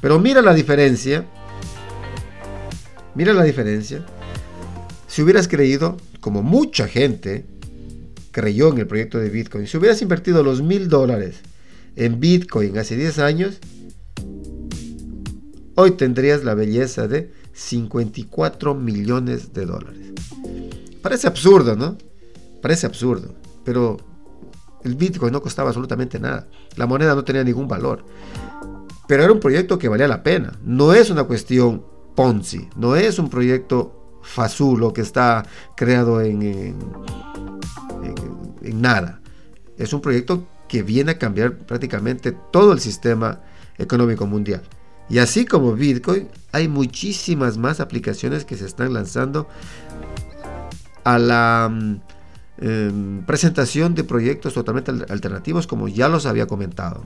Pero 0.01 0.19
mira 0.19 0.43
la 0.43 0.53
diferencia. 0.53 1.25
Mira 3.15 3.33
la 3.35 3.45
diferencia. 3.45 4.05
Si 5.07 5.23
hubieras 5.23 5.47
creído, 5.47 5.97
como 6.19 6.43
mucha 6.43 6.89
gente 6.89 7.47
creyó 8.33 8.73
en 8.73 8.79
el 8.79 8.89
proyecto 8.89 9.19
de 9.19 9.31
Bitcoin, 9.31 9.69
si 9.69 9.77
hubieras 9.77 10.03
invertido 10.03 10.43
los 10.43 10.61
mil 10.61 10.89
dólares 10.89 11.37
en 11.95 12.19
Bitcoin 12.19 12.79
hace 12.79 12.97
10 12.97 13.17
años, 13.21 13.61
hoy 15.77 15.93
tendrías 15.93 16.43
la 16.43 16.55
belleza 16.55 17.07
de 17.07 17.44
54 17.55 18.75
millones 18.75 19.53
de 19.55 19.65
dólares. 19.65 20.13
Parece 21.03 21.27
absurdo, 21.27 21.77
¿no? 21.77 21.97
Parece 22.61 22.87
absurdo, 22.87 23.35
pero 23.65 23.97
el 24.83 24.95
Bitcoin 24.97 25.33
no 25.33 25.41
costaba 25.41 25.71
absolutamente 25.71 26.19
nada. 26.19 26.49
La 26.77 26.87
moneda 26.87 27.15
no 27.15 27.25
tenía 27.25 27.45
ningún 27.45 27.69
valor. 27.69 28.05
Pero 29.07 29.23
era 29.23 29.33
un 29.33 29.41
proyecto 29.41 29.79
que 29.79 29.89
valía 29.89 30.09
la 30.09 30.23
pena. 30.23 30.59
No 30.63 30.93
es 30.93 31.11
una 31.11 31.25
cuestión 31.25 31.85
Ponzi, 32.15 32.69
no 32.77 32.97
es 32.97 33.19
un 33.19 33.29
proyecto 33.29 34.19
fasulo 34.23 34.93
que 34.93 35.03
está 35.03 35.45
creado 35.77 36.21
en 36.21 36.77
nada. 38.63 39.21
Es 39.77 39.93
un 39.93 40.01
proyecto 40.01 40.47
que 40.69 40.83
viene 40.83 41.13
a 41.13 41.19
cambiar 41.19 41.59
prácticamente 41.59 42.33
todo 42.51 42.73
el 42.73 42.81
sistema 42.81 43.41
económico 43.77 44.27
mundial. 44.27 44.63
Y 45.09 45.19
así 45.19 45.45
como 45.45 45.75
Bitcoin, 45.75 46.29
hay 46.53 46.69
muchísimas 46.69 47.59
más 47.59 47.81
aplicaciones 47.81 48.45
que 48.45 48.57
se 48.57 48.67
están 48.67 48.93
lanzando 48.93 49.49
a 51.05 51.19
la 51.19 51.71
mm, 51.71 52.01
em, 52.59 53.23
presentación 53.25 53.95
de 53.95 54.05
proyectos 54.05 54.55
totalmente 54.55 54.91
alternativos, 55.09 55.67
como 55.67 55.89
ya 55.89 56.09
los 56.09 56.27
había 56.27 56.47
comentado. 56.47 57.03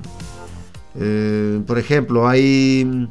Eh, 0.94 1.60
por 1.66 1.78
ejemplo, 1.78 2.28
hay 2.28 2.84
mm, 2.84 3.08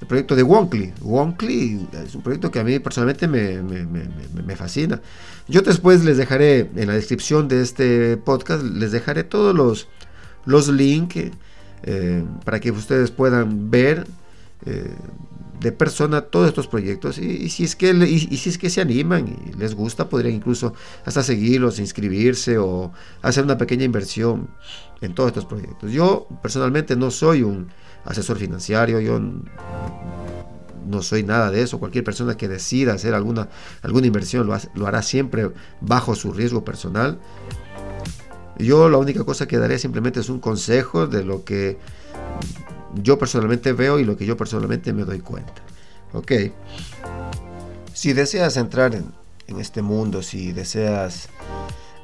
el 0.00 0.06
proyecto 0.06 0.36
de 0.36 0.44
Wonkly. 0.44 0.92
Wonkly 1.00 1.88
es 2.04 2.14
un 2.14 2.22
proyecto 2.22 2.50
que 2.50 2.60
a 2.60 2.64
mí 2.64 2.78
personalmente 2.78 3.26
me, 3.26 3.62
me, 3.62 4.56
fascina. 4.56 5.00
Yo 5.48 5.62
después 5.62 6.04
les 6.04 6.16
dejaré 6.16 6.70
en 6.76 6.86
la 6.86 6.94
descripción 6.94 7.48
de 7.48 7.62
este 7.62 8.16
podcast, 8.16 8.62
les 8.62 8.92
dejaré 8.92 9.24
todos 9.24 9.54
los, 9.54 9.88
los 10.44 10.68
links 10.68 11.32
eh, 11.82 12.24
para 12.44 12.60
que 12.60 12.70
ustedes 12.70 13.10
puedan 13.10 13.70
ver 13.70 14.06
eh, 14.68 14.94
de 15.60 15.72
persona 15.72 16.20
todos 16.20 16.48
estos 16.48 16.68
proyectos. 16.68 17.18
Y, 17.18 17.48
si 17.48 17.64
es 17.64 17.74
que 17.74 17.90
y, 17.90 18.36
si 18.36 18.48
es 18.48 18.58
que 18.58 18.70
se 18.70 18.80
animan 18.80 19.26
y 19.28 19.56
les 19.58 19.74
gusta 19.74 20.08
podrían 20.08 20.34
incluso 20.34 20.72
hasta 21.04 21.22
seguirlos 21.22 21.78
inscribirse 21.78 22.58
o 22.58 22.92
hacer 23.22 23.44
una 23.44 23.58
pequeña 23.58 23.84
inversión 23.84 24.50
en 25.00 25.14
todos 25.14 25.28
estos 25.28 25.46
proyectos. 25.46 25.90
Yo 25.90 26.28
personalmente 26.42 26.94
no 26.96 27.10
soy 27.10 27.42
un 27.42 27.68
asesor 28.04 28.38
financiero 28.38 29.00
yo 29.00 29.20
no 30.86 31.02
soy 31.02 31.24
nada 31.24 31.50
de 31.50 31.62
eso. 31.62 31.78
Cualquier 31.78 32.04
persona 32.04 32.36
que 32.36 32.46
decida 32.46 32.94
hacer 32.94 33.14
alguna 33.14 33.48
alguna 33.82 34.06
inversión 34.06 34.46
lo, 34.46 34.56
lo 34.74 34.86
hará 34.86 35.02
siempre 35.02 35.50
bajo 35.80 36.14
su 36.14 36.32
riesgo 36.32 36.64
personal. 36.64 37.18
Yo 38.58 38.88
la 38.88 38.98
única 38.98 39.24
cosa 39.24 39.46
que 39.46 39.58
daré 39.58 39.78
simplemente 39.78 40.20
es 40.20 40.28
un 40.28 40.40
consejo 40.40 41.06
de 41.06 41.24
lo 41.24 41.44
que 41.44 41.78
yo 43.02 43.18
personalmente 43.18 43.72
veo 43.72 43.98
y 43.98 44.04
lo 44.04 44.16
que 44.16 44.26
yo 44.26 44.36
personalmente 44.36 44.92
me 44.92 45.04
doy 45.04 45.20
cuenta. 45.20 45.62
Ok. 46.12 46.32
Si 47.92 48.12
deseas 48.12 48.56
entrar 48.56 48.94
en, 48.94 49.12
este 49.58 49.82
mundo, 49.82 50.22
si 50.22 50.52
deseas 50.52 51.28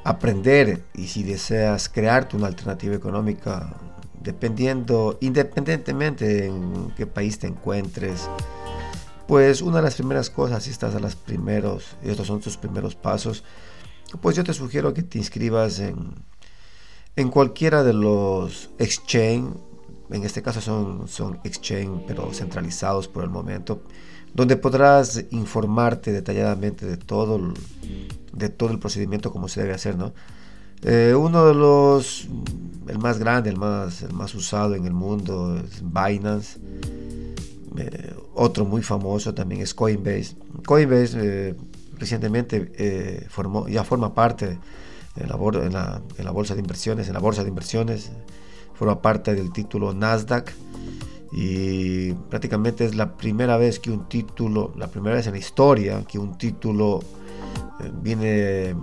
aprender 0.03 0.83
y 0.93 1.07
si 1.07 1.23
deseas 1.23 1.89
crearte 1.89 2.35
una 2.35 2.47
alternativa 2.47 2.95
económica, 2.95 3.75
dependiendo, 4.21 5.17
independientemente 5.21 6.47
en 6.47 6.91
qué 6.97 7.05
país 7.05 7.39
te 7.39 7.47
encuentres, 7.47 8.27
pues 9.27 9.61
una 9.61 9.77
de 9.77 9.83
las 9.83 9.95
primeras 9.95 10.29
cosas, 10.29 10.63
si 10.63 10.71
estás 10.71 10.95
a 10.95 10.99
los 10.99 11.15
primeros, 11.15 11.95
estos 12.03 12.27
son 12.27 12.41
tus 12.41 12.57
primeros 12.57 12.95
pasos, 12.95 13.43
pues 14.21 14.35
yo 14.35 14.43
te 14.43 14.53
sugiero 14.53 14.93
que 14.93 15.03
te 15.03 15.17
inscribas 15.17 15.79
en, 15.79 16.13
en 17.15 17.29
cualquiera 17.29 17.83
de 17.83 17.93
los 17.93 18.69
exchange, 18.77 19.55
en 20.09 20.23
este 20.23 20.41
caso 20.41 20.61
son, 20.61 21.07
son 21.07 21.39
exchange 21.43 22.03
pero 22.07 22.31
centralizados 22.33 23.07
por 23.07 23.23
el 23.23 23.29
momento, 23.29 23.81
donde 24.33 24.57
podrás 24.57 25.23
informarte 25.31 26.11
detalladamente 26.11 26.85
de 26.85 26.97
todo 26.97 27.37
el, 27.37 27.53
de 28.33 28.49
todo 28.49 28.71
el 28.71 28.79
procedimiento 28.79 29.31
como 29.31 29.47
se 29.47 29.61
debe 29.61 29.73
hacer, 29.73 29.97
¿no? 29.97 30.13
Eh, 30.83 31.15
uno 31.15 31.47
de 31.47 31.53
los, 31.55 32.27
el 32.87 32.99
más 32.99 33.17
grande, 33.17 33.49
el 33.49 33.57
más, 33.57 34.03
el 34.03 34.13
más 34.13 34.35
usado 34.35 34.75
en 34.75 34.85
el 34.85 34.93
mundo 34.93 35.57
es 35.57 35.81
Binance. 35.81 36.59
Eh, 37.77 38.13
otro 38.35 38.65
muy 38.65 38.83
famoso 38.83 39.33
también 39.33 39.61
es 39.61 39.73
Coinbase. 39.73 40.35
Coinbase 40.65 41.17
eh, 41.21 41.55
recientemente 41.97 43.25
formó, 43.29 43.67
ya 43.67 43.83
forma 43.83 44.13
parte 44.13 44.59
en 45.15 45.29
la, 45.29 45.35
en, 45.35 45.73
la, 45.73 46.01
en 46.17 46.25
la, 46.25 46.31
bolsa 46.31 46.53
de 46.53 46.61
inversiones, 46.61 47.07
en 47.07 47.13
la 47.13 47.19
bolsa 47.19 47.43
de 47.43 47.49
inversiones, 47.49 48.11
forma 48.75 49.01
parte 49.01 49.33
del 49.33 49.51
título 49.51 49.93
Nasdaq 49.93 50.53
y 51.31 52.13
prácticamente 52.13 52.85
es 52.85 52.95
la 52.95 53.17
primera 53.17 53.57
vez 53.57 53.79
que 53.79 53.91
un 53.91 54.07
título, 54.07 54.73
la 54.77 54.87
primera 54.87 55.15
vez 55.15 55.27
en 55.27 55.33
la 55.33 55.39
historia 55.39 56.03
que 56.07 56.17
un 56.17 56.37
título 56.37 57.01
eh, 57.81 57.91
viene 57.93 58.75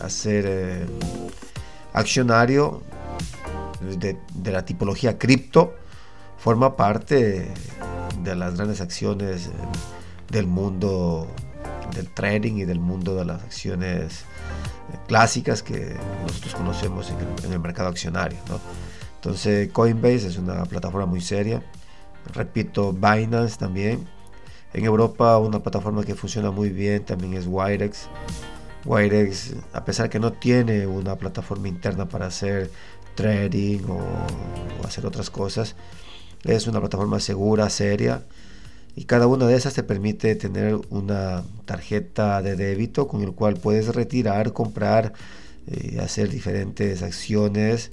a 0.00 0.08
ser 0.08 0.44
eh, 0.48 0.86
accionario 1.92 2.82
de, 3.80 4.16
la 4.50 4.64
tipología 4.64 5.18
cripto, 5.18 5.74
forma 6.38 6.76
parte 6.76 7.52
de 8.22 8.34
las 8.34 8.56
grandes 8.56 8.80
acciones 8.80 9.48
eh, 9.48 9.50
del 10.30 10.46
mundo 10.46 11.26
del 11.94 12.08
trading 12.10 12.54
y 12.54 12.64
del 12.64 12.80
mundo 12.80 13.14
de 13.14 13.24
las 13.24 13.42
acciones 13.42 14.24
clásicas 15.06 15.62
que 15.62 15.96
nosotros 16.22 16.54
conocemos 16.54 17.12
en 17.44 17.52
el, 17.52 17.60
mercado 17.60 17.88
accionario. 17.88 18.38
Entonces 19.18 19.70
Coinbase 19.72 20.28
es 20.28 20.38
una 20.38 20.64
plataforma 20.64 21.06
muy 21.06 21.20
seria. 21.20 21.62
Repito, 22.34 22.92
Binance 22.92 23.58
también. 23.58 24.06
En 24.72 24.84
Europa 24.84 25.38
una 25.38 25.60
plataforma 25.60 26.04
que 26.04 26.14
funciona 26.14 26.50
muy 26.50 26.68
bien 26.68 27.04
también 27.04 27.34
es 27.34 27.46
Wirex. 27.46 28.08
Wirex, 28.84 29.54
a 29.72 29.84
pesar 29.84 30.08
que 30.08 30.20
no 30.20 30.32
tiene 30.32 30.86
una 30.86 31.16
plataforma 31.16 31.68
interna 31.68 32.08
para 32.08 32.26
hacer 32.26 32.70
trading 33.14 33.80
o, 33.88 34.00
hacer 34.86 35.04
otras 35.04 35.30
cosas, 35.30 35.74
es 36.44 36.66
una 36.68 36.80
plataforma 36.80 37.18
segura, 37.18 37.68
seria 37.70 38.22
y 38.98 39.04
cada 39.04 39.28
una 39.28 39.46
de 39.46 39.54
esas 39.54 39.74
te 39.74 39.84
permite 39.84 40.34
tener 40.34 40.76
una 40.90 41.44
tarjeta 41.66 42.42
de 42.42 42.56
débito 42.56 43.06
con 43.06 43.22
el 43.22 43.32
cual 43.32 43.54
puedes 43.54 43.94
retirar, 43.94 44.52
comprar, 44.52 45.12
eh, 45.68 46.00
hacer 46.00 46.28
diferentes 46.28 47.02
acciones, 47.02 47.90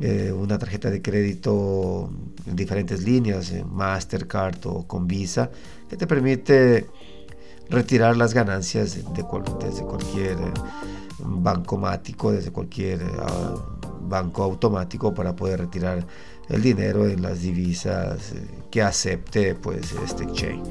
eh, 0.00 0.30
una 0.30 0.58
tarjeta 0.58 0.90
de 0.90 1.00
crédito 1.00 2.10
en 2.46 2.54
diferentes 2.54 3.02
líneas, 3.02 3.50
en 3.52 3.72
Mastercard 3.72 4.58
o 4.66 4.86
con 4.86 5.06
Visa, 5.06 5.50
que 5.88 5.96
te 5.96 6.06
permite 6.06 6.86
retirar 7.70 8.16
las 8.16 8.34
ganancias 8.34 8.94
de 8.94 9.24
desde 9.64 9.82
cualquier 9.82 10.32
eh, 10.32 10.52
bancomático, 11.18 12.32
desde 12.32 12.52
cualquier 12.52 13.00
ah, 13.20 13.54
banco 14.02 14.42
automático 14.42 15.14
para 15.14 15.34
poder 15.34 15.60
retirar 15.60 16.06
el 16.48 16.62
dinero 16.62 17.06
en 17.06 17.22
las 17.22 17.40
divisas 17.40 18.32
eh, 18.32 18.46
que 18.70 18.82
acepte 18.82 19.54
pues 19.54 19.92
este 20.04 20.24
exchange. 20.24 20.62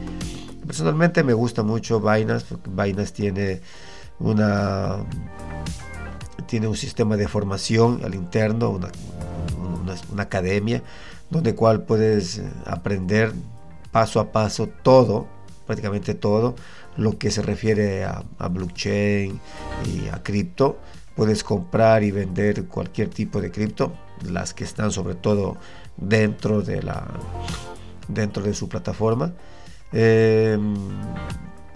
Personalmente 0.66 1.24
me 1.24 1.34
gusta 1.34 1.64
mucho 1.64 2.00
Binance 2.00 2.46
porque 2.48 2.70
Binance 2.70 3.14
tiene 3.14 3.62
una 4.20 4.98
tiene 6.48 6.68
un 6.68 6.76
sistema 6.76 7.18
de 7.18 7.28
formación 7.28 8.02
al 8.04 8.16
interno, 8.16 8.70
una, 8.70 8.90
una, 10.12 10.24
academia 10.24 10.84
donde 11.30 11.56
cual 11.56 11.84
puedes 11.84 12.38
eh, 12.38 12.50
aprender 12.66 13.34
paso 13.92 14.20
a 14.20 14.32
paso 14.32 14.68
todo, 14.68 15.28
prácticamente 15.66 16.14
todo 16.14 16.56
lo 16.98 17.18
que 17.18 17.32
se 17.32 17.42
refiere 17.42 18.04
a, 18.04 18.24
a 18.38 18.48
blockchain 18.48 19.40
y 19.86 20.08
a 20.10 20.22
cripto. 20.24 20.78
Puedes 21.16 21.44
comprar 21.44 22.04
y 22.04 22.12
vender 22.12 22.66
cualquier 22.66 23.10
tipo 23.10 23.42
de 23.42 23.52
cripto 23.52 23.94
las 24.24 24.54
que 24.54 24.64
están 24.64 24.92
sobre 24.92 25.16
todo 25.16 25.58
dentro 25.98 26.62
de, 26.62 26.84
la, 26.84 27.06
dentro 28.08 28.44
de 28.44 28.54
su 28.54 28.70
plataforma. 28.70 29.34
Em, 29.92 30.76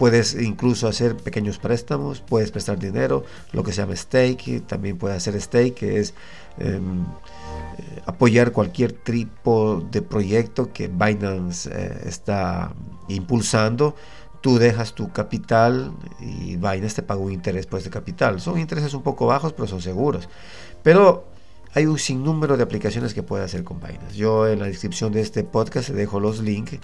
puedes 0.00 0.32
incluso 0.32 0.88
hacer 0.88 1.14
pequeños 1.14 1.58
préstamos, 1.58 2.22
puedes 2.22 2.50
prestar 2.50 2.78
dinero, 2.78 3.22
lo 3.52 3.62
que 3.62 3.70
se 3.70 3.82
llama 3.82 3.94
stake, 3.94 4.62
también 4.66 4.96
puedes 4.96 5.18
hacer 5.18 5.38
stake, 5.38 5.74
que 5.74 6.00
es 6.00 6.14
em, 6.56 7.04
apoyar 8.06 8.50
cualquier 8.52 8.92
tipo 8.92 9.86
de 9.90 10.00
proyecto 10.00 10.72
que 10.72 10.88
Binance 10.88 11.68
eh, 11.70 12.00
está 12.06 12.72
impulsando. 13.08 13.94
Tú 14.40 14.56
dejas 14.56 14.94
tu 14.94 15.12
capital 15.12 15.92
y 16.18 16.56
Binance 16.56 16.94
te 16.94 17.02
paga 17.02 17.20
un 17.20 17.32
interés 17.32 17.66
por 17.66 17.76
este 17.76 17.90
capital. 17.90 18.40
Son 18.40 18.58
intereses 18.58 18.94
un 18.94 19.02
poco 19.02 19.26
bajos, 19.26 19.52
pero 19.52 19.68
son 19.68 19.82
seguros. 19.82 20.30
Pero 20.82 21.26
hay 21.74 21.84
un 21.84 21.98
sinnúmero 21.98 22.56
de 22.56 22.62
aplicaciones 22.62 23.12
que 23.12 23.22
puedes 23.22 23.44
hacer 23.44 23.64
con 23.64 23.80
Binance. 23.80 24.16
Yo 24.16 24.48
en 24.48 24.60
la 24.60 24.64
descripción 24.64 25.12
de 25.12 25.20
este 25.20 25.44
podcast 25.44 25.88
te 25.88 25.92
dejo 25.92 26.20
los 26.20 26.40
links 26.40 26.78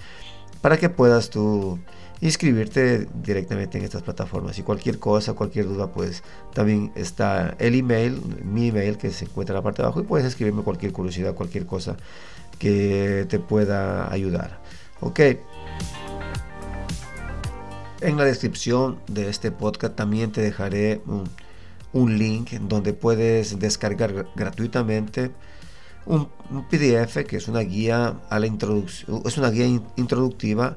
para 0.61 0.77
que 0.77 0.91
puedas 0.91 1.31
tú 1.31 1.79
inscribirte 2.21 3.07
directamente 3.23 3.79
en 3.79 3.85
estas 3.85 4.03
plataformas 4.03 4.59
y 4.59 4.63
cualquier 4.63 4.99
cosa, 4.99 5.35
cualquier 5.35 5.67
duda, 5.67 5.93
pues 5.93 6.23
también 6.55 6.93
está 6.95 7.55
el 7.59 7.75
email, 7.75 8.21
mi 8.45 8.69
email 8.69 8.97
que 8.97 9.11
se 9.11 9.27
encuentra 9.27 9.53
en 9.55 9.57
la 9.59 9.63
parte 9.63 9.83
de 9.83 9.87
abajo 9.87 10.01
y 10.01 10.05
puedes 10.05 10.27
escribirme 10.27 10.63
cualquier 10.63 10.93
curiosidad, 10.93 11.35
cualquier 11.35 11.67
cosa 11.67 11.97
que 12.59 13.27
te 13.29 13.39
pueda 13.39 14.11
ayudar. 14.13 14.61
Ok. 15.01 15.21
En 18.01 18.17
la 18.17 18.25
descripción 18.25 18.99
de 19.09 19.29
este 19.29 19.51
podcast 19.51 19.95
también 19.95 20.33
te 20.33 20.41
dejaré 20.41 21.01
un 21.93 22.19
link 22.19 22.53
donde 22.53 22.93
puedes 22.93 23.59
descargar 23.59 24.27
gratuitamente 24.37 25.33
un, 26.07 26.29
PDF 26.71 27.25
que 27.27 27.37
es 27.37 27.49
una 27.49 27.61
guía 27.61 28.21
a 28.31 28.39
la 28.39 28.47
introducción, 28.47 29.23
es 29.25 29.37
una 29.37 29.51
guía 29.51 29.67
introductiva 29.97 30.77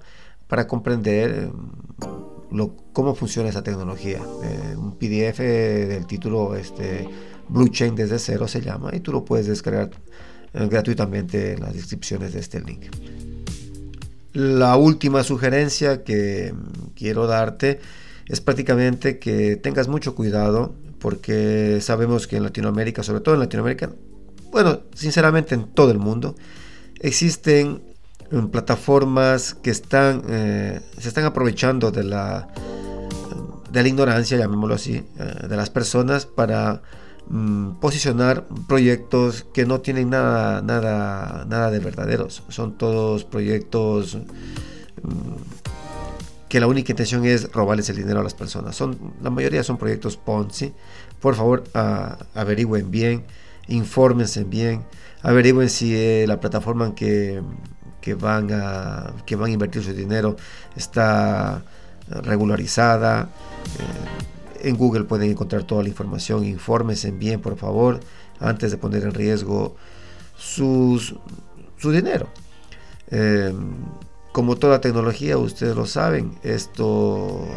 para 0.49 0.67
comprender 0.67 1.51
lo, 2.51 2.75
cómo 2.91 3.15
funciona 3.15 3.49
esa 3.49 3.63
tecnología. 3.63 4.19
Eh, 4.43 4.75
un 4.75 4.97
PDF 4.97 5.37
del 5.39 6.07
título 6.07 6.55
este, 6.55 7.07
Blockchain 7.47 7.95
desde 7.95 8.17
cero 8.17 8.47
se 8.47 8.59
llama 8.59 8.89
y 8.93 8.99
tú 8.99 9.11
lo 9.11 9.23
puedes 9.23 9.45
descargar 9.45 9.91
eh, 10.53 10.67
gratuitamente 10.69 11.53
en 11.53 11.61
las 11.61 11.75
descripciones 11.75 12.33
de 12.33 12.39
este 12.39 12.59
link. 12.61 12.87
La 14.33 14.75
última 14.75 15.23
sugerencia 15.23 16.03
que 16.03 16.51
mm, 16.51 16.95
quiero 16.95 17.27
darte 17.27 17.79
es 18.27 18.41
prácticamente 18.41 19.19
que 19.19 19.55
tengas 19.55 19.87
mucho 19.87 20.15
cuidado 20.15 20.73
porque 20.97 21.77
sabemos 21.79 22.25
que 22.25 22.37
en 22.37 22.43
Latinoamérica, 22.43 23.03
sobre 23.03 23.21
todo 23.21 23.35
en 23.35 23.41
Latinoamérica, 23.41 23.91
bueno, 24.51 24.81
sinceramente 24.95 25.53
en 25.53 25.67
todo 25.67 25.91
el 25.91 25.99
mundo, 25.99 26.35
existen 26.99 27.88
plataformas 28.51 29.53
que 29.53 29.71
están, 29.71 30.23
eh, 30.29 30.81
se 30.97 31.07
están 31.07 31.25
aprovechando 31.25 31.91
de 31.91 32.03
la, 32.03 32.47
de 33.71 33.83
la 33.83 33.87
ignorancia, 33.87 34.37
llamémoslo 34.37 34.75
así, 34.75 35.03
eh, 35.17 35.47
de 35.47 35.57
las 35.57 35.69
personas 35.69 36.25
para 36.25 36.81
mm, 37.27 37.79
posicionar 37.79 38.47
proyectos 38.67 39.45
que 39.53 39.65
no 39.65 39.81
tienen 39.81 40.09
nada, 40.09 40.61
nada, 40.61 41.45
nada 41.45 41.71
de 41.71 41.79
verdaderos. 41.79 42.43
Son 42.49 42.77
todos 42.77 43.23
proyectos 43.25 44.15
mm, 44.15 45.59
que 46.49 46.59
la 46.59 46.67
única 46.67 46.91
intención 46.91 47.25
es 47.25 47.51
robarles 47.51 47.89
el 47.89 47.97
dinero 47.97 48.19
a 48.19 48.23
las 48.23 48.33
personas. 48.33 48.75
Son, 48.75 48.97
la 49.21 49.29
mayoría 49.29 49.63
son 49.63 49.77
proyectos 49.77 50.17
Ponzi. 50.17 50.73
Por 51.21 51.35
favor, 51.35 51.63
averigüen 52.33 52.89
bien, 52.89 53.23
infórmense 53.67 54.43
bien, 54.43 54.83
averigüen 55.21 55.69
si 55.69 55.95
eh, 55.95 56.25
la 56.27 56.39
plataforma 56.39 56.87
en 56.87 56.93
que, 56.93 57.41
que, 58.01 58.13
van 58.13 58.51
a, 58.51 59.13
que 59.25 59.35
van 59.35 59.49
a 59.49 59.53
invertir 59.53 59.83
su 59.83 59.93
dinero 59.93 60.35
está 60.75 61.61
regularizada. 62.09 63.29
Eh, 63.79 64.67
en 64.69 64.75
Google 64.75 65.05
pueden 65.05 65.31
encontrar 65.31 65.63
toda 65.63 65.83
la 65.83 65.89
información. 65.89 66.43
Infórmense 66.43 67.11
bien, 67.11 67.39
por 67.39 67.57
favor, 67.57 67.99
antes 68.39 68.71
de 68.71 68.77
poner 68.77 69.03
en 69.03 69.13
riesgo 69.13 69.75
sus, 70.37 71.15
su 71.77 71.91
dinero. 71.91 72.27
Eh, 73.11 73.53
como 74.31 74.57
toda 74.57 74.81
tecnología, 74.81 75.37
ustedes 75.37 75.75
lo 75.75 75.85
saben, 75.85 76.37
esto 76.43 77.47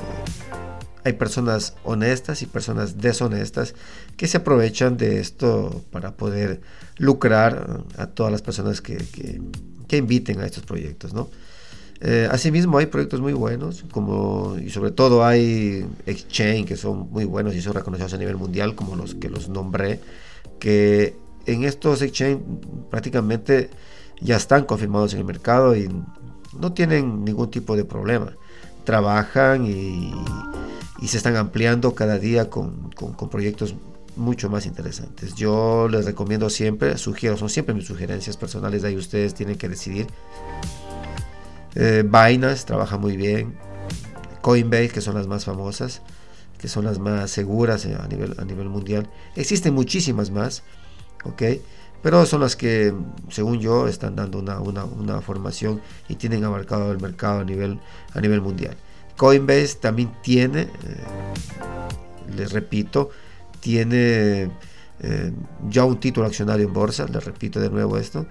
hay 1.04 1.14
personas 1.14 1.74
honestas 1.84 2.42
y 2.42 2.46
personas 2.46 2.98
deshonestas 2.98 3.74
que 4.16 4.28
se 4.28 4.38
aprovechan 4.38 4.96
de 4.96 5.20
esto 5.20 5.84
para 5.90 6.16
poder 6.16 6.60
lucrar 6.96 7.82
a 7.98 8.06
todas 8.06 8.30
las 8.30 8.42
personas 8.42 8.80
que, 8.80 8.96
que, 8.96 9.42
inviten 9.96 10.40
a 10.40 10.46
estos 10.46 10.64
proyectos, 10.64 11.12
¿no? 11.12 11.28
Eh, 12.04 12.28
asimismo 12.30 12.78
hay 12.78 12.86
proyectos 12.86 13.20
muy 13.20 13.32
buenos, 13.32 13.84
como 13.92 14.56
y 14.58 14.70
sobre 14.70 14.90
todo 14.90 15.24
hay 15.24 15.86
exchange 16.06 16.66
que 16.66 16.76
son 16.76 17.10
muy 17.10 17.24
buenos 17.24 17.54
y 17.54 17.62
son 17.62 17.74
reconocidos 17.74 18.12
a 18.14 18.18
nivel 18.18 18.36
mundial, 18.36 18.74
como 18.74 18.96
los 18.96 19.14
que 19.14 19.30
los 19.30 19.48
nombré, 19.48 20.00
que 20.58 21.14
en 21.46 21.62
estos 21.62 22.02
exchange 22.02 22.40
prácticamente 22.90 23.70
ya 24.20 24.36
están 24.36 24.64
confirmados 24.64 25.12
en 25.12 25.20
el 25.20 25.24
mercado 25.24 25.76
y 25.76 25.88
no 26.58 26.72
tienen 26.72 27.24
ningún 27.24 27.50
tipo 27.50 27.76
de 27.76 27.84
problema. 27.84 28.32
Trabajan 28.84 29.66
y, 29.66 30.12
se 31.06 31.16
están 31.16 31.36
ampliando 31.36 31.94
cada 31.94 32.18
día 32.18 32.48
con, 32.48 32.90
proyectos 33.30 33.74
mucho 34.16 34.50
más 34.50 34.66
interesantes. 34.66 35.34
Yo 35.34 35.88
les 35.88 36.04
recomiendo 36.04 36.50
siempre, 36.50 36.96
sugiero, 36.98 37.36
son 37.36 37.48
siempre 37.48 37.74
mis 37.74 37.86
sugerencias 37.86 38.36
personales, 38.36 38.84
ahí 38.84 38.96
ustedes 38.96 39.34
tienen 39.34 39.56
que 39.56 39.68
decidir. 39.68 40.06
Eh, 41.74 42.02
Binance 42.04 42.66
trabaja 42.66 42.98
muy 42.98 43.16
bien, 43.16 43.54
Coinbase, 44.42 44.90
que 44.90 45.00
son 45.00 45.14
las 45.14 45.26
más 45.26 45.44
famosas, 45.44 46.02
que 46.58 46.68
son 46.68 46.84
las 46.84 46.98
más 46.98 47.30
seguras 47.30 47.86
a 47.86 48.06
nivel, 48.08 48.34
a 48.38 48.44
nivel 48.44 48.68
mundial. 48.68 49.08
Existen 49.36 49.74
muchísimas 49.74 50.30
más, 50.30 50.62
¿ok? 51.24 51.42
pero 52.02 52.26
son 52.26 52.40
las 52.40 52.56
que, 52.56 52.92
según 53.30 53.60
yo, 53.60 53.86
están 53.86 54.16
dando 54.16 54.40
una, 54.40 55.20
formación 55.20 55.80
y 56.08 56.16
tienen 56.16 56.44
abarcado 56.44 56.90
el 56.90 57.00
mercado 57.00 57.40
a 57.40 57.44
nivel, 57.44 57.78
a 58.12 58.20
nivel 58.20 58.40
mundial. 58.40 58.76
Coinbase 59.16 59.76
también 59.76 60.12
tiene, 60.20 60.62
eh, 60.62 60.68
les 62.36 62.52
repito, 62.52 63.10
tiene 63.62 64.50
eh, 65.00 65.32
ya 65.70 65.84
un 65.84 65.98
título 65.98 66.26
accionario 66.26 66.66
en 66.66 66.72
bolsa, 66.74 67.06
les 67.06 67.24
repito 67.24 67.60
de 67.60 67.70
nuevo 67.70 67.96
esto. 67.96 68.26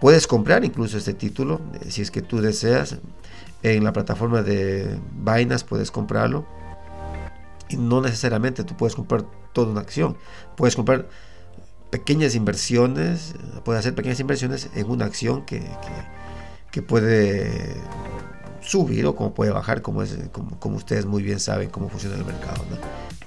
Puedes 0.00 0.26
comprar 0.26 0.64
incluso 0.64 0.98
este 0.98 1.14
título, 1.14 1.60
eh, 1.80 1.90
si 1.90 2.02
es 2.02 2.10
que 2.10 2.20
tú 2.20 2.40
deseas, 2.40 2.98
en 3.62 3.84
la 3.84 3.92
plataforma 3.92 4.42
de 4.42 4.98
Binance 5.12 5.64
puedes 5.64 5.90
comprarlo. 5.90 6.44
Y 7.68 7.76
no 7.76 8.02
necesariamente 8.02 8.64
tú 8.64 8.76
puedes 8.76 8.94
comprar 8.94 9.24
toda 9.52 9.70
una 9.70 9.80
acción, 9.80 10.16
puedes 10.56 10.74
comprar 10.76 11.08
pequeñas 11.90 12.34
inversiones, 12.34 13.34
puede 13.64 13.78
hacer 13.78 13.94
pequeñas 13.94 14.18
inversiones 14.18 14.68
en 14.74 14.90
una 14.90 15.04
acción 15.04 15.46
que, 15.46 15.62
que, 16.72 16.82
puede 16.82 17.76
subir 18.62 19.06
o 19.06 19.14
como 19.14 19.34
puede 19.34 19.50
bajar, 19.50 19.82
como, 19.82 20.02
es, 20.02 20.16
como, 20.32 20.76
ustedes 20.76 21.04
muy 21.04 21.22
bien 21.22 21.40
saben 21.40 21.70
cómo 21.70 21.88
funciona 21.88 22.16
el 22.16 22.24
mercado. 22.24 22.64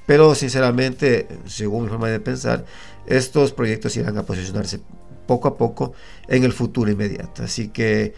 Pero 0.06 0.36
sinceramente, 0.36 1.28
según 1.46 1.84
mi 1.84 1.90
forma 1.90 2.08
de 2.10 2.20
pensar, 2.20 2.66
estos 3.06 3.52
proyectos 3.52 3.96
irán 3.98 4.18
a 4.18 4.24
posicionarse 4.24 4.80
poco 5.26 5.48
a 5.48 5.58
poco 5.58 5.94
en 6.28 6.44
el 6.44 6.54
futuro 6.54 6.92
inmediato. 6.92 7.44
Así 7.44 7.70
que 7.70 8.14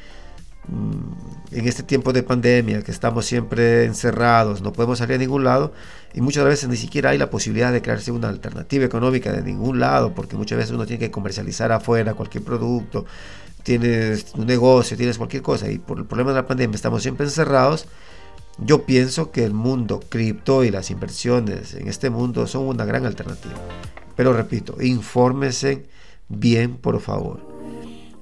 mm, 0.68 1.56
en 1.56 1.68
este 1.68 1.84
tiempo 1.84 2.12
de 2.14 2.24
pandemia, 2.24 2.82
que 2.82 2.92
estamos 2.92 3.26
siempre 3.26 3.86
encerrados, 3.86 4.62
no 4.62 4.74
podemos 4.74 5.00
salir 5.00 5.16
a 5.16 5.20
ningún 5.20 5.44
lado, 5.44 5.74
y 6.14 6.22
muchas 6.22 6.46
veces 6.46 6.70
ni 6.70 6.78
siquiera 6.78 7.12
hay 7.12 7.18
la 7.18 7.30
posibilidad 7.30 7.72
de 7.72 7.82
crearse 7.82 8.12
una 8.12 8.30
alternativa 8.30 8.86
económica 8.86 9.32
de 9.32 9.42
ningún 9.42 9.80
lado, 9.80 10.14
porque 10.14 10.36
muchas 10.36 10.58
veces 10.58 10.74
uno 10.74 10.86
tiene 10.86 11.00
que 11.00 11.12
comercializar 11.12 11.72
afuera 11.72 12.14
cualquier 12.16 12.44
producto, 12.44 13.06
tienes 13.68 14.28
un 14.36 14.46
negocio, 14.46 14.96
tienes 14.96 15.18
cualquier 15.18 15.44
cosa, 15.44 15.70
y 15.70 15.78
por 15.78 15.98
el 15.98 16.06
problema 16.06 16.32
de 16.32 16.38
la 16.38 16.48
pandemia 16.48 16.74
estamos 16.74 17.04
siempre 17.04 17.26
encerrados. 17.26 17.86
Yo 18.60 18.86
pienso 18.86 19.30
que 19.30 19.44
el 19.44 19.54
mundo 19.54 20.00
cripto 20.08 20.64
y 20.64 20.72
las 20.72 20.90
inversiones 20.90 21.74
en 21.74 21.90
este 21.90 22.10
mundo 22.10 22.48
son 22.48 22.64
una 22.64 22.86
gran 22.86 23.06
alternativa. 23.06 23.56
Pero 24.16 24.32
repito, 24.32 24.82
infórmense 24.82 25.86
bien, 26.30 26.78
por 26.78 27.02
favor. 27.02 27.42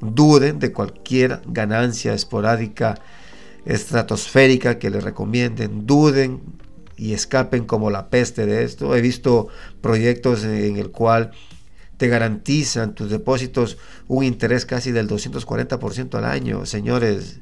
Duden 0.01 0.57
de 0.57 0.73
cualquier 0.73 1.43
ganancia 1.45 2.15
esporádica, 2.15 2.95
estratosférica 3.65 4.79
que 4.79 4.89
les 4.89 5.03
recomienden. 5.03 5.85
Duden 5.85 6.41
y 6.97 7.13
escapen 7.13 7.65
como 7.65 7.91
la 7.91 8.09
peste 8.09 8.47
de 8.47 8.63
esto. 8.63 8.95
He 8.95 9.01
visto 9.01 9.49
proyectos 9.81 10.43
en 10.43 10.77
el 10.77 10.89
cual 10.89 11.33
te 11.97 12.07
garantizan 12.07 12.93
tus 12.95 13.09
depósitos 13.09 13.77
un 14.07 14.23
interés 14.23 14.65
casi 14.65 14.91
del 14.91 15.07
240% 15.07 16.15
al 16.15 16.25
año. 16.25 16.65
Señores, 16.65 17.39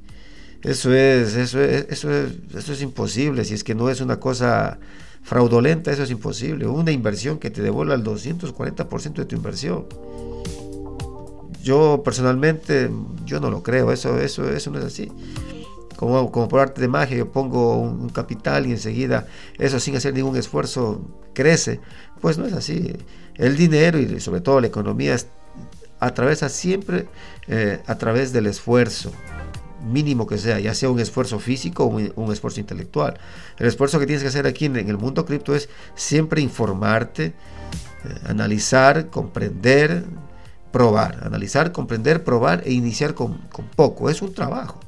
eso 0.62 0.94
es, 0.94 1.36
eso 1.36 1.62
es, 1.62 1.88
eso 1.90 2.12
es, 2.12 2.32
eso 2.56 2.74
es 2.74 2.82
imposible. 2.82 3.46
Si 3.46 3.54
es 3.54 3.64
que 3.64 3.76
no 3.76 3.90
es 3.90 4.02
una 4.02 4.20
cosa 4.20 4.80
fraudulenta, 5.24 5.92
eso 5.92 6.04
es 6.04 6.12
imposible. 6.12 6.68
Una 6.68 6.92
inversión 6.92 7.40
que 7.40 7.50
te 7.50 7.62
devuelva 7.62 7.96
el 7.96 8.04
240% 8.04 9.14
de 9.14 9.26
tu 9.26 9.36
inversión. 9.36 9.86
Yo 11.64 12.02
personalmente, 12.04 12.90
yo 13.26 13.40
no 13.40 13.50
lo 13.50 13.64
creo, 13.64 13.92
eso, 13.92 14.20
eso, 14.20 14.50
eso 14.50 14.70
no 14.70 14.80
es 14.80 14.86
así 14.86 15.10
como, 15.96 16.48
por 16.48 16.60
arte 16.60 16.82
de 16.82 16.88
magia, 16.88 17.18
yo 17.18 17.32
pongo 17.32 17.78
un, 17.78 18.10
capital 18.10 18.68
y 18.68 18.72
enseguida 18.72 19.28
eso 19.58 19.80
sin 19.80 19.96
hacer 19.96 20.14
ningún 20.14 20.36
esfuerzo 20.36 21.02
crece. 21.34 21.80
Pues 22.22 22.38
no 22.38 22.46
es 22.46 22.54
así. 22.54 22.96
El 23.36 23.58
dinero 23.58 24.00
y 24.00 24.20
sobre 24.20 24.42
todo 24.42 24.62
la 24.62 24.68
economía 24.68 25.16
atraviesa 26.00 26.50
siempre 26.50 27.08
eh, 27.48 27.82
a 27.86 27.96
través 27.98 28.34
del 28.34 28.48
esfuerzo 28.48 29.12
mínimo 29.84 30.28
que 30.28 30.38
sea, 30.38 30.60
ya 30.60 30.74
sea 30.74 30.90
un 30.90 31.00
esfuerzo 31.00 31.40
físico 31.40 31.84
o 31.84 31.88
un, 31.88 32.32
esfuerzo 32.32 32.60
intelectual. 32.60 33.20
El 33.58 33.68
esfuerzo 33.68 34.00
que 34.00 34.06
tienes 34.06 34.22
que 34.22 34.30
hacer 34.30 34.48
aquí 34.48 34.66
en, 34.66 34.78
el 34.78 34.98
mundo 34.98 35.26
cripto 35.26 35.56
es 35.56 35.70
siempre 35.96 36.42
informarte, 36.42 37.26
eh, 37.26 37.34
analizar, 38.28 39.10
comprender, 39.10 40.06
probar. 40.72 41.24
Analizar, 41.26 41.72
comprender, 41.72 42.24
probar 42.24 42.64
e 42.66 42.72
iniciar 42.72 43.14
con 43.14 43.40
poco. 43.76 44.10
Es 44.10 44.22
un 44.22 44.34
trabajo 44.34 44.83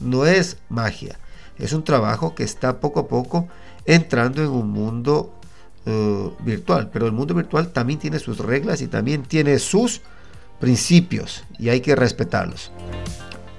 no 0.00 0.26
es 0.26 0.58
magia, 0.68 1.18
es 1.58 1.72
un 1.72 1.84
trabajo 1.84 2.34
que 2.34 2.42
está 2.44 2.80
poco 2.80 3.00
a 3.00 3.08
poco 3.08 3.48
entrando 3.86 4.42
en 4.42 4.48
un 4.48 4.70
mundo 4.70 5.32
eh, 5.86 6.30
virtual, 6.40 6.90
pero 6.92 7.06
el 7.06 7.12
mundo 7.12 7.34
virtual 7.34 7.68
también 7.68 7.98
tiene 7.98 8.18
sus 8.18 8.38
reglas 8.38 8.80
y 8.80 8.86
también 8.86 9.22
tiene 9.22 9.58
sus 9.58 10.00
principios 10.60 11.44
y 11.58 11.68
hay 11.68 11.80
que 11.80 11.94
respetarlos. 11.94 12.70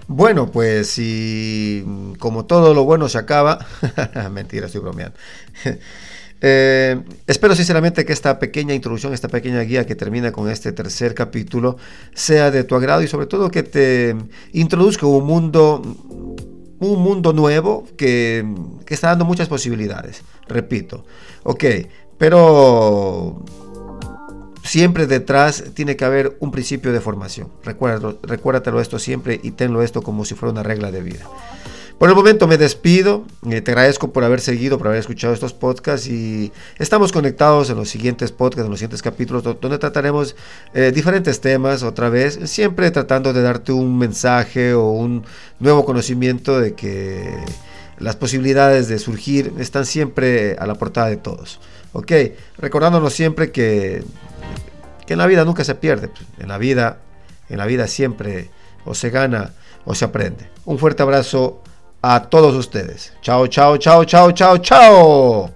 Bueno, 0.07 0.51
pues 0.51 0.87
si 0.87 1.83
como 2.19 2.45
todo 2.45 2.73
lo 2.73 2.83
bueno 2.83 3.09
se 3.09 3.17
acaba, 3.17 3.65
mentira, 4.31 4.67
estoy 4.67 4.81
bromeando. 4.81 5.17
Eh, 6.41 7.01
espero 7.25 7.55
sinceramente 7.55 8.05
que 8.05 8.13
esta 8.13 8.37
pequeña 8.37 8.75
introducción, 8.75 9.13
esta 9.13 9.29
pequeña 9.29 9.61
guía 9.61 9.85
que 9.87 9.95
termina 9.95 10.31
con 10.31 10.49
este 10.49 10.73
tercer 10.73 11.15
capítulo, 11.15 11.77
sea 12.13 12.51
de 12.51 12.63
tu 12.63 12.75
agrado 12.75 13.01
y 13.01 13.07
sobre 13.07 13.25
todo 13.25 13.49
que 13.49 13.63
te 13.63 14.15
introduzca 14.51 15.07
un 15.07 15.25
mundo, 15.25 15.81
un 16.79 17.01
mundo 17.01 17.33
nuevo 17.33 17.85
que, 17.97 18.45
que 18.85 18.93
está 18.93 19.09
dando 19.09 19.25
muchas 19.25 19.47
posibilidades. 19.47 20.23
Repito, 20.47 21.05
ok, 21.43 21.63
pero 22.17 23.43
siempre 24.63 25.07
detrás 25.07 25.63
tiene 25.73 25.95
que 25.95 26.05
haber 26.05 26.37
un 26.39 26.51
principio 26.51 26.91
de 26.91 26.99
formación. 26.99 27.49
Recuérdalo, 27.63 28.19
recuérdatelo 28.23 28.81
esto 28.81 28.99
siempre 28.99 29.39
y 29.41 29.51
tenlo 29.51 29.81
esto 29.81 30.01
como 30.01 30.25
si 30.25 30.35
fuera 30.35 30.51
una 30.51 30.63
regla 30.63 30.91
de 30.91 31.01
vida. 31.01 31.25
Por 31.97 32.09
el 32.09 32.15
momento 32.15 32.45
me 32.45 32.57
despido, 32.57 33.23
eh, 33.49 33.61
te 33.61 33.71
agradezco 33.71 34.11
por 34.11 34.25
haber 34.25 34.41
seguido, 34.41 34.77
por 34.77 34.87
haber 34.87 34.99
escuchado 34.99 35.33
estos 35.33 35.53
podcasts 35.53 36.07
y 36.07 36.51
estamos 36.77 37.13
conectados 37.13 37.69
en 37.69 37.77
los 37.77 37.87
siguientes 37.87 38.33
podcasts, 38.33 38.65
en 38.65 38.69
los 38.69 38.79
siguientes 38.79 39.01
capítulos 39.01 39.43
donde 39.43 39.77
trataremos 39.77 40.35
eh, 40.73 40.91
diferentes 40.93 41.39
temas 41.39 41.83
otra 41.83 42.09
vez, 42.09 42.37
siempre 42.45 42.91
tratando 42.91 43.31
de 43.31 43.41
darte 43.41 43.71
un 43.71 43.97
mensaje 43.97 44.73
o 44.73 44.89
un 44.89 45.23
nuevo 45.59 45.85
conocimiento 45.85 46.59
de 46.59 46.73
que 46.73 47.33
las 47.97 48.17
posibilidades 48.17 48.89
de 48.89 48.99
surgir 48.99 49.53
están 49.57 49.85
siempre 49.85 50.57
a 50.59 50.67
la 50.67 50.75
portada 50.75 51.07
de 51.07 51.15
todos. 51.15 51.61
Ok, 51.93 52.11
recordándonos 52.57 53.13
siempre 53.13 53.53
que, 53.53 54.03
que 55.07 55.13
en 55.13 55.19
la 55.19 55.27
vida 55.27 55.45
nunca 55.45 55.63
se 55.63 55.75
pierde, 55.75 56.09
en 56.39 56.49
la 56.49 56.57
vida, 56.57 56.97
en 57.47 57.57
la 57.57 57.65
vida 57.65 57.87
siempre 57.87 58.49
o 58.83 58.93
se 58.93 59.11
gana 59.11 59.53
o 59.85 59.95
se 59.95 60.03
aprende. 60.03 60.49
Un 60.65 60.77
fuerte 60.77 61.01
abrazo 61.01 61.61
a 62.13 62.19
todos 62.19 62.53
ustedes. 62.55 63.11
Chao, 63.21 63.47
chao, 63.47 63.77
chao, 63.77 64.05
chao, 64.05 64.31
chao, 64.31 64.57
chao. 64.59 65.54